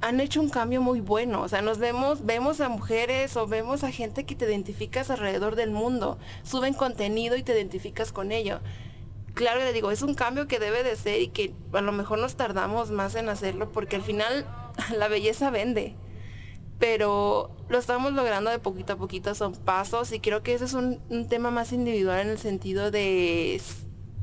han 0.00 0.20
hecho 0.20 0.40
un 0.40 0.48
cambio 0.48 0.80
muy 0.80 1.00
bueno. 1.00 1.42
O 1.42 1.48
sea, 1.48 1.60
nos 1.60 1.78
vemos, 1.78 2.24
vemos 2.24 2.60
a 2.60 2.68
mujeres 2.68 3.36
o 3.36 3.46
vemos 3.46 3.82
a 3.84 3.90
gente 3.90 4.24
que 4.24 4.34
te 4.34 4.46
identificas 4.46 5.10
alrededor 5.10 5.56
del 5.56 5.70
mundo. 5.70 6.18
Suben 6.44 6.74
contenido 6.74 7.36
y 7.36 7.42
te 7.42 7.52
identificas 7.52 8.12
con 8.12 8.32
ello. 8.32 8.60
Claro, 9.34 9.60
le 9.60 9.74
digo, 9.74 9.90
es 9.90 10.00
un 10.00 10.14
cambio 10.14 10.48
que 10.48 10.58
debe 10.58 10.82
de 10.82 10.96
ser 10.96 11.20
y 11.20 11.28
que 11.28 11.52
a 11.74 11.82
lo 11.82 11.92
mejor 11.92 12.18
nos 12.18 12.36
tardamos 12.36 12.90
más 12.90 13.14
en 13.16 13.28
hacerlo 13.28 13.70
porque 13.70 13.96
al 13.96 14.02
final 14.02 14.46
la 14.96 15.08
belleza 15.08 15.50
vende. 15.50 15.94
Pero 16.78 17.50
lo 17.68 17.78
estamos 17.78 18.12
logrando 18.12 18.50
de 18.50 18.58
poquito 18.58 18.94
a 18.94 18.96
poquito, 18.96 19.34
son 19.34 19.54
pasos 19.54 20.12
y 20.12 20.20
creo 20.20 20.42
que 20.42 20.54
ese 20.54 20.66
es 20.66 20.74
un, 20.74 21.00
tema 21.28 21.50
más 21.50 21.72
individual 21.72 22.20
en 22.20 22.28
el 22.28 22.38
sentido 22.38 22.90
de, 22.90 23.60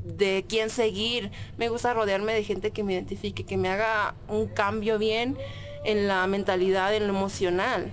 de 0.03 0.45
quién 0.47 0.69
seguir. 0.69 1.31
Me 1.57 1.69
gusta 1.69 1.93
rodearme 1.93 2.33
de 2.33 2.43
gente 2.43 2.71
que 2.71 2.83
me 2.83 2.93
identifique, 2.93 3.43
que 3.43 3.57
me 3.57 3.69
haga 3.69 4.13
un 4.27 4.47
cambio 4.47 4.99
bien 4.99 5.35
en 5.83 6.07
la 6.07 6.27
mentalidad, 6.27 6.93
en 6.93 7.07
lo 7.07 7.13
emocional. 7.13 7.91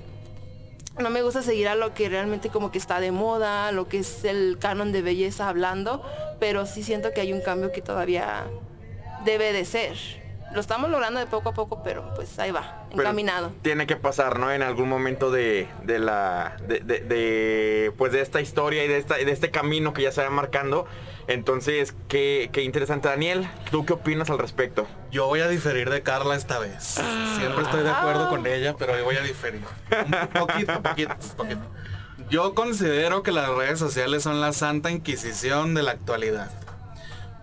No 0.98 1.08
me 1.08 1.22
gusta 1.22 1.42
seguir 1.42 1.68
a 1.68 1.74
lo 1.74 1.94
que 1.94 2.10
realmente 2.10 2.50
como 2.50 2.70
que 2.70 2.76
está 2.76 3.00
de 3.00 3.12
moda, 3.12 3.72
lo 3.72 3.88
que 3.88 4.00
es 4.00 4.24
el 4.24 4.58
canon 4.58 4.92
de 4.92 5.00
belleza 5.00 5.48
hablando, 5.48 6.02
pero 6.38 6.66
sí 6.66 6.82
siento 6.82 7.12
que 7.12 7.22
hay 7.22 7.32
un 7.32 7.40
cambio 7.40 7.72
que 7.72 7.80
todavía 7.80 8.44
debe 9.24 9.54
de 9.54 9.64
ser 9.64 10.19
lo 10.52 10.60
estamos 10.60 10.90
logrando 10.90 11.20
de 11.20 11.26
poco 11.26 11.50
a 11.50 11.52
poco, 11.52 11.82
pero 11.82 12.12
pues 12.14 12.38
ahí 12.38 12.50
va, 12.50 12.84
encaminado. 12.90 13.52
tiene 13.62 13.86
que 13.86 13.96
pasar, 13.96 14.38
¿no? 14.38 14.50
En 14.50 14.62
algún 14.62 14.88
momento 14.88 15.30
de, 15.30 15.68
de 15.84 15.98
la, 15.98 16.56
de, 16.66 16.80
de, 16.80 17.92
pues 17.96 18.12
de 18.12 18.20
esta 18.20 18.40
historia 18.40 18.84
y 18.84 18.88
de, 18.88 18.98
esta, 18.98 19.16
de 19.16 19.30
este 19.30 19.50
camino 19.50 19.92
que 19.92 20.02
ya 20.02 20.12
se 20.12 20.22
va 20.22 20.30
marcando. 20.30 20.86
Entonces, 21.28 21.94
qué, 22.08 22.50
qué 22.52 22.62
interesante. 22.62 23.08
Daniel, 23.08 23.48
¿tú 23.70 23.86
qué 23.86 23.92
opinas 23.92 24.30
al 24.30 24.38
respecto? 24.38 24.88
Yo 25.12 25.26
voy 25.26 25.40
a 25.40 25.48
diferir 25.48 25.88
de 25.88 26.02
Carla 26.02 26.34
esta 26.34 26.58
vez. 26.58 27.00
Siempre 27.36 27.62
estoy 27.62 27.84
de 27.84 27.90
acuerdo 27.90 28.28
con 28.28 28.46
ella, 28.46 28.74
pero 28.76 28.94
hoy 28.94 29.02
voy 29.02 29.16
a 29.16 29.22
diferir. 29.22 29.60
Un 30.04 30.28
poquito, 30.28 30.82
poquito, 30.82 31.14
poquito. 31.36 31.60
Yo 32.28 32.54
considero 32.54 33.22
que 33.22 33.32
las 33.32 33.48
redes 33.48 33.78
sociales 33.78 34.22
son 34.22 34.40
la 34.40 34.52
santa 34.52 34.90
inquisición 34.90 35.74
de 35.74 35.82
la 35.82 35.92
actualidad. 35.92 36.50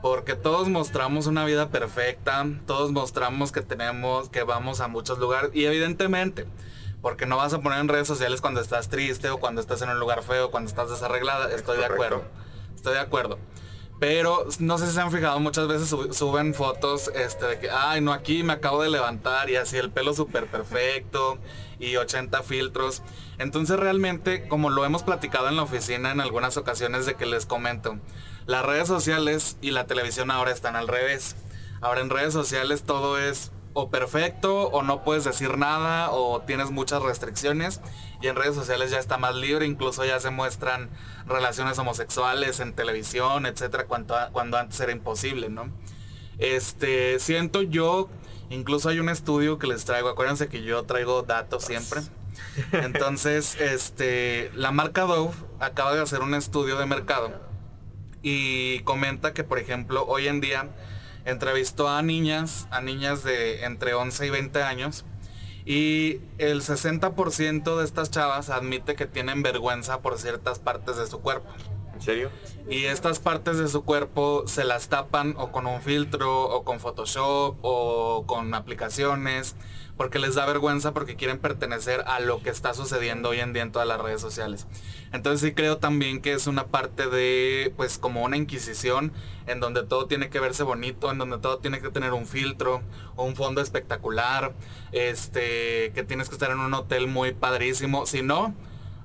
Porque 0.01 0.35
todos 0.35 0.69
mostramos 0.69 1.27
una 1.27 1.43
vida 1.43 1.69
perfecta, 1.69 2.45
todos 2.65 2.91
mostramos 2.91 3.51
que 3.51 3.61
tenemos, 3.61 4.29
que 4.29 4.43
vamos 4.43 4.79
a 4.79 4.87
muchos 4.87 5.17
lugares 5.17 5.51
y 5.53 5.65
evidentemente, 5.65 6.45
porque 7.01 7.25
no 7.25 7.37
vas 7.37 7.53
a 7.53 7.61
poner 7.61 7.79
en 7.79 7.87
redes 7.87 8.07
sociales 8.07 8.41
cuando 8.41 8.61
estás 8.61 8.89
triste 8.89 9.29
o 9.29 9.39
cuando 9.39 9.59
estás 9.59 9.81
en 9.81 9.89
un 9.89 9.99
lugar 9.99 10.23
feo, 10.23 10.51
cuando 10.51 10.69
estás 10.69 10.89
desarreglada, 10.89 11.51
estoy 11.51 11.77
de 11.77 11.85
acuerdo. 11.85 12.23
Estoy 12.75 12.93
de 12.93 12.99
acuerdo. 12.99 13.39
Pero 13.99 14.45
no 14.59 14.77
sé 14.77 14.85
si 14.85 14.93
se 14.93 15.01
han 15.01 15.11
fijado, 15.11 15.39
muchas 15.39 15.67
veces 15.67 15.89
suben 16.15 16.53
fotos 16.53 17.09
este, 17.15 17.47
de 17.47 17.59
que, 17.59 17.71
ay, 17.71 17.99
no, 17.99 18.13
aquí 18.13 18.43
me 18.43 18.53
acabo 18.53 18.83
de 18.83 18.89
levantar 18.89 19.49
y 19.49 19.55
así 19.55 19.77
el 19.77 19.89
pelo 19.89 20.13
súper 20.13 20.45
perfecto 20.45 21.39
y 21.79 21.95
80 21.95 22.43
filtros. 22.43 23.01
Entonces 23.39 23.79
realmente, 23.79 24.47
como 24.47 24.69
lo 24.69 24.85
hemos 24.85 25.01
platicado 25.01 25.49
en 25.49 25.55
la 25.55 25.63
oficina 25.63 26.11
en 26.11 26.21
algunas 26.21 26.57
ocasiones 26.57 27.07
de 27.07 27.15
que 27.15 27.25
les 27.25 27.47
comento, 27.47 27.97
las 28.47 28.65
redes 28.65 28.87
sociales 28.87 29.57
y 29.61 29.71
la 29.71 29.85
televisión 29.85 30.31
ahora 30.31 30.51
están 30.51 30.75
al 30.75 30.87
revés. 30.87 31.35
Ahora 31.81 32.01
en 32.01 32.09
redes 32.09 32.33
sociales 32.33 32.83
todo 32.83 33.19
es 33.19 33.51
o 33.73 33.89
perfecto 33.91 34.69
o 34.69 34.81
no 34.81 35.03
puedes 35.03 35.25
decir 35.25 35.57
nada 35.57 36.09
o 36.09 36.41
tienes 36.41 36.71
muchas 36.71 37.03
restricciones 37.03 37.81
y 38.21 38.27
en 38.27 38.35
redes 38.35 38.55
sociales 38.55 38.89
ya 38.89 38.97
está 38.97 39.19
más 39.19 39.35
libre, 39.35 39.67
incluso 39.67 40.03
ya 40.03 40.19
se 40.19 40.31
muestran 40.31 40.89
relaciones 41.27 41.77
homosexuales 41.77 42.59
en 42.59 42.73
televisión, 42.73 43.45
etcétera, 43.45 43.85
cuando, 43.85 44.15
cuando 44.31 44.57
antes 44.57 44.79
era 44.79 44.91
imposible, 44.91 45.49
¿no? 45.49 45.69
Este, 46.39 47.19
siento 47.19 47.61
yo, 47.61 48.09
incluso 48.49 48.89
hay 48.89 48.99
un 48.99 49.09
estudio 49.09 49.59
que 49.59 49.67
les 49.67 49.85
traigo, 49.85 50.09
acuérdense 50.09 50.47
que 50.47 50.63
yo 50.63 50.83
traigo 50.83 51.21
datos 51.21 51.63
siempre. 51.63 52.01
Entonces, 52.71 53.59
este, 53.59 54.51
la 54.55 54.71
marca 54.71 55.03
Dove 55.03 55.35
acaba 55.59 55.93
de 55.93 56.01
hacer 56.01 56.21
un 56.21 56.33
estudio 56.33 56.77
de 56.77 56.87
mercado 56.87 57.46
y 58.21 58.79
comenta 58.79 59.33
que, 59.33 59.43
por 59.43 59.59
ejemplo, 59.59 60.05
hoy 60.07 60.27
en 60.27 60.41
día 60.41 60.69
entrevistó 61.25 61.89
a 61.89 62.01
niñas, 62.01 62.67
a 62.71 62.81
niñas 62.81 63.23
de 63.23 63.65
entre 63.65 63.93
11 63.93 64.27
y 64.27 64.29
20 64.29 64.63
años, 64.63 65.05
y 65.65 66.21
el 66.37 66.61
60% 66.61 67.77
de 67.77 67.83
estas 67.83 68.09
chavas 68.09 68.49
admite 68.49 68.95
que 68.95 69.05
tienen 69.05 69.43
vergüenza 69.43 70.01
por 70.01 70.17
ciertas 70.17 70.59
partes 70.59 70.95
de 70.95 71.07
su 71.07 71.19
cuerpo. 71.19 71.49
¿En 71.97 72.03
serio? 72.03 72.29
Y 72.69 72.83
estas 72.83 73.17
partes 73.17 73.57
de 73.57 73.67
su 73.67 73.83
cuerpo 73.83 74.43
se 74.45 74.63
las 74.63 74.87
tapan 74.87 75.33
o 75.37 75.51
con 75.51 75.65
un 75.65 75.81
filtro 75.81 76.43
o 76.43 76.63
con 76.63 76.79
Photoshop 76.79 77.57
o 77.63 78.23
con 78.27 78.53
aplicaciones 78.53 79.55
porque 79.97 80.19
les 80.19 80.35
da 80.35 80.45
vergüenza 80.45 80.93
porque 80.93 81.15
quieren 81.15 81.39
pertenecer 81.39 82.03
a 82.05 82.19
lo 82.19 82.43
que 82.43 82.51
está 82.51 82.75
sucediendo 82.75 83.29
hoy 83.29 83.39
en 83.39 83.51
día 83.51 83.63
en 83.63 83.71
todas 83.71 83.87
las 83.87 83.99
redes 83.99 84.21
sociales. 84.21 84.67
Entonces 85.11 85.41
sí 85.41 85.55
creo 85.55 85.77
también 85.77 86.21
que 86.21 86.33
es 86.33 86.45
una 86.45 86.67
parte 86.67 87.07
de 87.07 87.73
pues 87.75 87.97
como 87.97 88.21
una 88.23 88.37
inquisición 88.37 89.11
en 89.47 89.59
donde 89.59 89.83
todo 89.83 90.05
tiene 90.05 90.29
que 90.29 90.39
verse 90.39 90.61
bonito, 90.61 91.09
en 91.09 91.17
donde 91.17 91.39
todo 91.39 91.57
tiene 91.57 91.81
que 91.81 91.89
tener 91.89 92.13
un 92.13 92.27
filtro 92.27 92.83
un 93.15 93.35
fondo 93.35 93.59
espectacular, 93.59 94.53
este 94.91 95.91
que 95.95 96.03
tienes 96.07 96.29
que 96.29 96.35
estar 96.35 96.51
en 96.51 96.59
un 96.59 96.75
hotel 96.75 97.07
muy 97.07 97.33
padrísimo, 97.33 98.05
si 98.05 98.21
no 98.21 98.53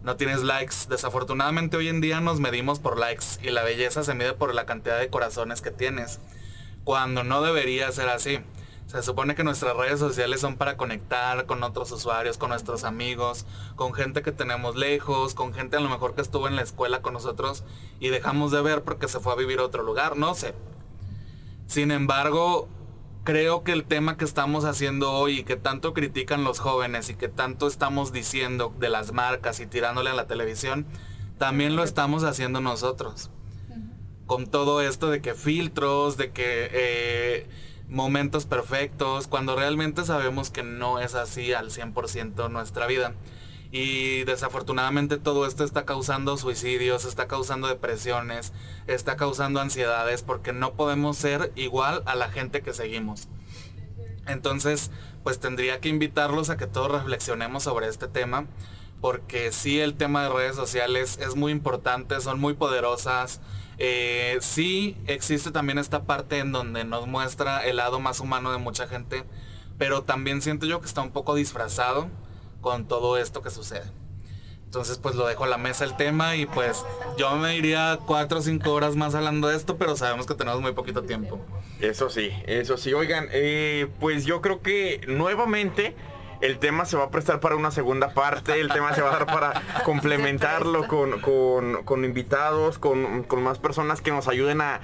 no 0.03 0.17
tienes 0.17 0.43
likes. 0.43 0.75
Desafortunadamente 0.89 1.77
hoy 1.77 1.89
en 1.89 2.01
día 2.01 2.21
nos 2.21 2.41
medimos 2.41 2.79
por 2.79 2.99
likes 2.99 3.27
y 3.43 3.51
la 3.51 3.63
belleza 3.63 4.03
se 4.03 4.15
mide 4.15 4.33
por 4.33 4.55
la 4.55 4.67
cantidad 4.67 4.99
de 4.99 5.09
corazones 5.09 5.63
que 5.63 5.71
tienes. 5.71 6.21
Cuando 6.85 7.25
no 7.25 7.43
debería 7.43 7.91
ser 7.93 8.09
así. 8.09 8.41
Se 8.87 9.03
supone 9.03 9.35
que 9.35 9.45
nuestras 9.45 9.75
redes 9.75 10.01
sociales 10.01 10.41
son 10.41 10.57
para 10.57 10.77
conectar 10.77 11.47
con 11.47 11.63
otros 11.63 11.91
usuarios, 11.93 12.37
con 12.37 12.51
nuestros 12.51 12.85
amigos, 12.85 13.47
con 13.75 13.95
gente 13.95 14.21
que 14.21 14.33
tenemos 14.33 14.77
lejos, 14.77 15.33
con 15.33 15.55
gente 15.55 15.79
a 15.79 15.81
lo 15.81 15.89
mejor 15.89 16.15
que 16.15 16.21
estuvo 16.21 16.47
en 16.47 16.57
la 16.57 16.63
escuela 16.63 17.01
con 17.01 17.15
nosotros 17.15 17.65
y 18.01 18.09
dejamos 18.09 18.51
de 18.51 18.61
ver 18.61 18.83
porque 18.83 19.09
se 19.09 19.19
fue 19.19 19.33
a 19.33 19.37
vivir 19.37 19.61
a 19.61 19.65
otro 19.65 19.83
lugar, 19.83 20.19
no 20.19 20.35
sé. 20.35 20.53
Sin 21.69 21.91
embargo, 21.91 22.69
creo 23.25 23.63
que 23.63 23.73
el 23.73 23.85
tema 23.85 24.17
que 24.17 24.25
estamos 24.25 24.65
haciendo 24.65 25.13
hoy 25.13 25.41
y 25.41 25.45
que 25.45 25.57
tanto 25.57 25.95
critican 25.95 26.45
los 26.45 26.59
jóvenes 26.59 27.09
y 27.09 27.15
que 27.15 27.29
tanto 27.29 27.67
estamos 27.67 28.13
diciendo 28.13 28.75
de 28.79 28.89
las 28.89 29.13
marcas 29.13 29.61
y 29.61 29.67
tirándole 29.67 30.11
a 30.11 30.15
la 30.15 30.27
televisión, 30.27 30.87
también 31.39 31.77
lo 31.77 31.85
estamos 31.85 32.25
haciendo 32.25 32.61
nosotros. 32.61 33.31
Con 34.27 34.47
todo 34.47 34.81
esto 34.81 35.11
de 35.11 35.21
que 35.21 35.35
filtros, 35.35 36.17
de 36.17 36.31
que 36.31 36.71
eh, 36.73 37.47
momentos 37.89 38.47
perfectos, 38.47 39.27
cuando 39.27 39.57
realmente 39.57 40.05
sabemos 40.05 40.51
que 40.51 40.63
no 40.63 40.99
es 40.99 41.15
así 41.15 41.53
al 41.53 41.71
100% 41.71 42.51
nuestra 42.51 42.87
vida. 42.87 43.15
Y 43.75 44.25
desafortunadamente 44.25 45.17
todo 45.17 45.47
esto 45.47 45.65
está 45.65 45.87
causando 45.87 46.37
suicidios, 46.37 47.07
está 47.07 47.27
causando 47.27 47.69
depresiones, 47.69 48.53
está 48.87 49.17
causando 49.17 49.61
ansiedades 49.61 50.23
porque 50.23 50.53
no 50.53 50.75
podemos 50.75 51.17
ser 51.17 51.53
igual 51.57 52.03
a 52.05 52.15
la 52.15 52.31
gente 52.31 52.61
que 52.61 52.75
seguimos. 52.75 53.29
Entonces, 54.27 54.91
pues 55.25 55.41
tendría 55.41 55.81
que 55.81 55.89
invitarlos 55.89 56.51
a 56.51 56.59
que 56.59 56.67
todos 56.67 56.93
reflexionemos 56.93 57.63
sobre 57.63 57.89
este 57.89 58.09
tema, 58.09 58.47
porque 59.01 59.53
sí 59.53 59.81
el 59.81 59.95
tema 59.95 60.23
de 60.23 60.29
redes 60.29 60.55
sociales 60.55 61.19
es 61.19 61.35
muy 61.35 61.51
importante, 61.51 62.21
son 62.21 62.39
muy 62.39 62.53
poderosas. 62.53 63.41
Eh, 63.79 64.37
sí 64.43 64.99
existe 65.07 65.51
también 65.51 65.79
esta 65.79 66.05
parte 66.05 66.41
en 66.41 66.53
donde 66.53 66.85
nos 66.85 67.07
muestra 67.07 67.65
el 67.65 67.77
lado 67.77 68.01
más 68.01 68.21
humano 68.21 68.53
de 68.53 68.59
mucha 68.59 68.87
gente, 68.87 69.25
pero 69.79 70.03
también 70.03 70.43
siento 70.43 70.67
yo 70.67 70.81
que 70.83 70.87
está 70.87 71.01
un 71.01 71.11
poco 71.11 71.35
disfrazado 71.35 72.11
con 72.63 72.89
todo 72.89 73.19
esto 73.19 73.43
que 73.43 73.51
sucede. 73.51 73.85
Entonces 74.65 74.97
pues 74.97 75.17
lo 75.17 75.27
dejo 75.27 75.45
a 75.45 75.49
la 75.49 75.59
mesa 75.59 75.85
el 75.85 75.95
tema 75.99 76.35
y 76.35 76.47
pues 76.47 76.83
yo 77.19 77.37
me 77.37 77.55
iría 77.55 77.99
cuatro 78.07 78.39
o 78.39 78.41
cinco 78.41 78.73
horas 78.73 78.97
más 78.97 79.15
hablando 79.15 79.49
de 79.49 79.57
esto, 79.57 79.77
pero 79.77 79.97
sabemos 79.97 80.25
que 80.25 80.35
tenemos 80.35 80.63
muy 80.63 80.73
poquito 80.73 81.03
tiempo. 81.03 81.39
Eso 81.79 82.09
sí, 82.09 82.31
eso 82.47 82.79
sí. 82.79 82.95
Oigan, 82.95 83.29
eh, 83.33 83.89
pues 84.01 84.25
yo 84.25 84.41
creo 84.41 84.63
que 84.63 85.03
nuevamente 85.07 85.95
el 86.43 86.59
tema 86.59 86.85
se 86.85 86.97
va 86.97 87.05
a 87.05 87.11
prestar 87.11 87.41
para 87.41 87.57
una 87.57 87.71
segunda 87.71 88.11
parte, 88.11 88.61
el 88.61 88.69
tema 88.69 88.95
se 88.95 89.01
va 89.01 89.11
a 89.11 89.19
dar 89.19 89.27
para 89.27 89.63
complementarlo 89.85 90.89
con, 90.89 91.21
con, 91.85 92.05
invitados, 92.05 92.79
con, 92.79 93.25
más 93.43 93.59
personas 93.59 94.03
que 94.03 94.11
nos 94.11 94.29
ayuden 94.29 94.61
a, 94.61 94.81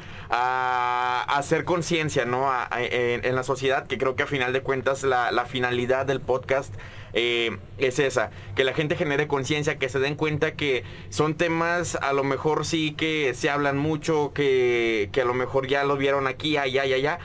hacer 1.28 1.64
conciencia 1.64 2.24
¿no? 2.24 2.48
en, 2.76 3.34
la 3.34 3.42
sociedad, 3.42 3.86
que 3.86 3.98
creo 3.98 4.14
que 4.14 4.22
a 4.22 4.26
final 4.26 4.52
de 4.52 4.62
cuentas 4.62 5.02
la, 5.02 5.32
la 5.32 5.44
finalidad 5.46 6.06
del 6.06 6.20
podcast 6.20 6.72
eh, 7.12 7.56
es 7.78 7.98
esa, 7.98 8.30
que 8.54 8.62
la 8.62 8.72
gente 8.72 8.94
genere 8.94 9.26
conciencia, 9.26 9.78
que 9.78 9.88
se 9.88 9.98
den 9.98 10.14
cuenta 10.14 10.52
que 10.52 10.84
son 11.08 11.34
temas 11.34 11.96
a 11.96 12.12
lo 12.12 12.22
mejor 12.22 12.66
sí 12.66 12.92
que 12.92 13.34
se 13.34 13.50
hablan 13.50 13.78
mucho, 13.78 14.32
que, 14.32 15.08
que 15.12 15.22
a 15.22 15.24
lo 15.24 15.34
mejor 15.34 15.66
ya 15.66 15.82
lo 15.82 15.96
vieron 15.96 16.28
aquí, 16.28 16.56
allá, 16.56 16.82
allá, 16.82 16.96
allá 16.96 17.18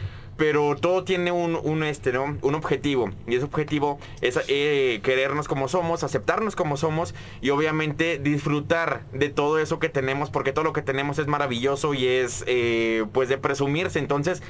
pero 0.43 0.75
todo 0.75 1.05
tiene 1.05 1.31
un, 1.31 1.55
un, 1.55 1.83
este, 1.83 2.11
¿no? 2.11 2.37
un 2.41 2.55
objetivo. 2.55 3.09
Y 3.27 3.35
ese 3.35 3.45
objetivo 3.45 3.97
es 4.19 4.37
eh, 4.49 4.99
querernos 5.01 5.47
como 5.47 5.69
somos, 5.69 6.03
aceptarnos 6.03 6.57
como 6.57 6.75
somos 6.75 7.15
y 7.39 7.51
obviamente 7.51 8.19
disfrutar 8.19 9.05
de 9.13 9.29
todo 9.29 9.57
eso 9.57 9.79
que 9.79 9.87
tenemos, 9.87 10.31
porque 10.31 10.51
todo 10.51 10.65
lo 10.65 10.73
que 10.73 10.81
tenemos 10.81 11.17
es 11.17 11.27
maravilloso 11.27 11.93
y 11.93 12.07
es 12.07 12.43
eh, 12.45 13.05
pues 13.13 13.29
de 13.29 13.37
presumirse. 13.37 13.99
Entonces, 13.99 14.43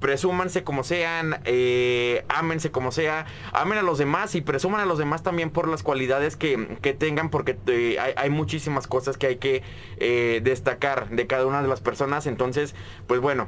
presúmanse 0.00 0.64
como 0.64 0.82
sean, 0.82 1.38
eh, 1.44 2.24
ámense 2.28 2.72
como 2.72 2.90
sea, 2.90 3.26
amen 3.52 3.78
a 3.78 3.82
los 3.82 3.98
demás 3.98 4.34
y 4.34 4.40
presuman 4.40 4.80
a 4.80 4.84
los 4.84 4.98
demás 4.98 5.22
también 5.22 5.50
por 5.50 5.68
las 5.68 5.84
cualidades 5.84 6.34
que, 6.34 6.56
tengan, 6.98 7.30
porque 7.30 7.56
eh, 7.68 7.98
hay, 8.00 8.14
hay, 8.16 8.30
muchísimas 8.30 8.88
cosas 8.88 9.16
que 9.16 9.28
hay 9.28 9.36
que 9.36 9.62
destacar 10.42 11.08
de 11.10 11.28
cada 11.28 11.46
una 11.46 11.62
de 11.62 11.68
las 11.68 11.80
personas. 11.80 12.26
Entonces, 12.26 12.74
pues 13.06 13.20
bueno, 13.20 13.46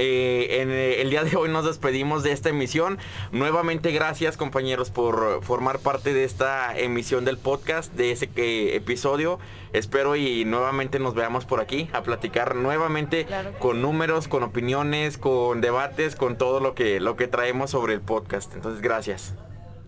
eh, 0.00 0.62
en 0.62 0.70
eh, 0.70 1.02
el 1.02 1.10
día 1.10 1.24
de 1.24 1.36
hoy 1.36 1.50
nos 1.50 1.66
despedimos 1.66 2.22
de 2.22 2.32
esta 2.32 2.48
emisión. 2.48 2.98
Nuevamente 3.32 3.92
gracias 3.92 4.38
compañeros 4.38 4.90
por 4.90 5.44
formar 5.44 5.78
parte 5.80 6.14
de 6.14 6.24
esta 6.24 6.74
emisión 6.78 7.26
del 7.26 7.36
podcast, 7.36 7.92
de 7.92 8.10
ese 8.12 8.30
eh, 8.36 8.76
episodio. 8.76 9.38
Espero 9.74 10.16
y 10.16 10.46
nuevamente 10.46 10.98
nos 10.98 11.14
veamos 11.14 11.44
por 11.44 11.60
aquí 11.60 11.90
a 11.92 12.02
platicar 12.02 12.56
nuevamente 12.56 13.26
con 13.58 13.82
números, 13.82 14.26
con 14.26 14.42
opiniones, 14.42 15.18
con 15.18 15.60
debates, 15.60 16.16
con 16.16 16.38
todo 16.38 16.60
lo 16.60 16.74
que, 16.74 16.98
lo 16.98 17.16
que 17.16 17.28
traemos 17.28 17.70
sobre 17.70 17.92
el 17.92 18.00
podcast. 18.00 18.54
Entonces 18.54 18.80
gracias. 18.80 19.34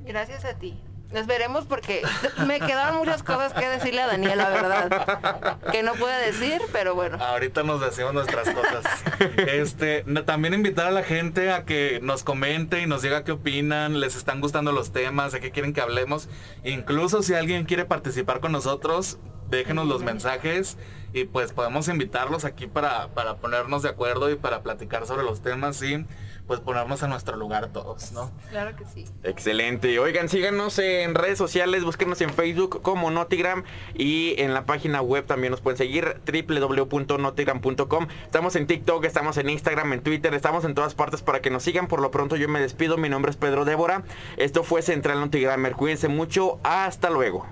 Gracias 0.05 0.44
a 0.44 0.59
ti. 0.59 0.79
Nos 1.12 1.27
veremos 1.27 1.66
porque 1.66 2.03
me 2.46 2.59
quedaron 2.59 2.96
muchas 2.96 3.22
cosas 3.22 3.53
que 3.53 3.68
decirle 3.68 4.01
a 4.01 4.07
Daniel, 4.07 4.38
la 4.38 4.48
verdad. 4.48 5.59
Que 5.70 5.83
no 5.83 5.94
puede 5.94 6.33
decir, 6.33 6.61
pero 6.72 6.94
bueno. 6.94 7.18
Ahorita 7.22 7.62
nos 7.62 7.81
decimos 7.81 8.14
nuestras 8.14 8.48
cosas. 8.51 8.85
Este, 9.53 10.05
también 10.25 10.55
invitar 10.55 10.87
a 10.87 10.90
la 10.90 11.03
gente 11.03 11.51
a 11.51 11.64
que 11.64 12.01
nos 12.03 12.25
comente 12.25 12.81
y 12.81 12.87
nos 12.87 13.03
diga 13.03 13.25
qué 13.25 13.33
opinan, 13.33 14.01
les 14.01 14.16
están 14.16 14.40
gustando 14.40 14.72
los 14.72 14.92
temas, 14.92 15.33
de 15.33 15.40
qué 15.40 15.51
quieren 15.51 15.72
que 15.72 15.81
hablemos. 15.81 16.29
Incluso 16.64 17.22
si 17.22 17.35
alguien 17.35 17.64
quiere 17.64 17.85
participar 17.85 18.40
con 18.40 18.53
nosotros, 18.53 19.18
déjenos 19.51 19.87
los 19.87 20.03
mensajes 20.03 20.79
y 21.12 21.25
pues 21.25 21.53
podemos 21.53 21.88
invitarlos 21.88 22.44
aquí 22.44 22.66
para, 22.66 23.09
para 23.09 23.37
ponernos 23.37 23.83
de 23.83 23.90
acuerdo 23.90 24.31
y 24.31 24.37
para 24.37 24.62
platicar 24.62 25.07
sobre 25.07 25.25
los 25.25 25.42
temas 25.42 25.83
y 25.83 26.07
pues 26.53 26.61
ponernos 26.61 27.03
a 27.03 27.09
nuestro 27.09 27.38
lugar 27.38 27.69
todos, 27.73 28.12
¿no? 28.12 28.31
Claro 28.51 28.77
que 28.77 28.85
sí. 28.85 29.07
Excelente. 29.23 29.99
Oigan, 29.99 30.29
síganos 30.29 30.79
en 30.79 31.15
redes 31.15 31.38
sociales, 31.38 31.83
búsquenos 31.83 32.21
en 32.21 32.29
Facebook 32.29 32.83
como 32.83 33.11
Notigram 33.11 33.65
y 33.95 34.35
en 34.37 34.53
la 34.53 34.67
página 34.67 35.01
web 35.01 35.25
también 35.25 35.51
nos 35.51 35.62
pueden 35.62 35.79
seguir 35.79 36.21
www.notigram.com. 36.27 38.07
Estamos 38.25 38.55
en 38.57 38.67
TikTok, 38.67 39.03
estamos 39.07 39.38
en 39.38 39.49
Instagram, 39.49 39.95
en 39.95 40.03
Twitter, 40.03 40.35
estamos 40.35 40.67
en 40.67 40.75
todas 40.75 40.95
partes 40.95 41.23
para 41.23 41.41
que 41.41 41.49
nos 41.49 41.62
sigan. 41.62 41.88
Por 41.88 42.03
lo 42.03 42.11
pronto 42.11 42.37
yo 42.37 42.51
me 42.51 42.61
despido, 42.61 42.99
mi 42.99 43.09
nombre 43.09 43.31
es 43.31 43.38
Pedro 43.38 43.65
Débora. 43.65 44.03
Esto 44.37 44.62
fue 44.62 44.83
Central 44.83 45.21
Notigramer. 45.21 45.73
Cuídense 45.73 46.09
mucho, 46.09 46.61
hasta 46.65 47.09
luego. 47.09 47.47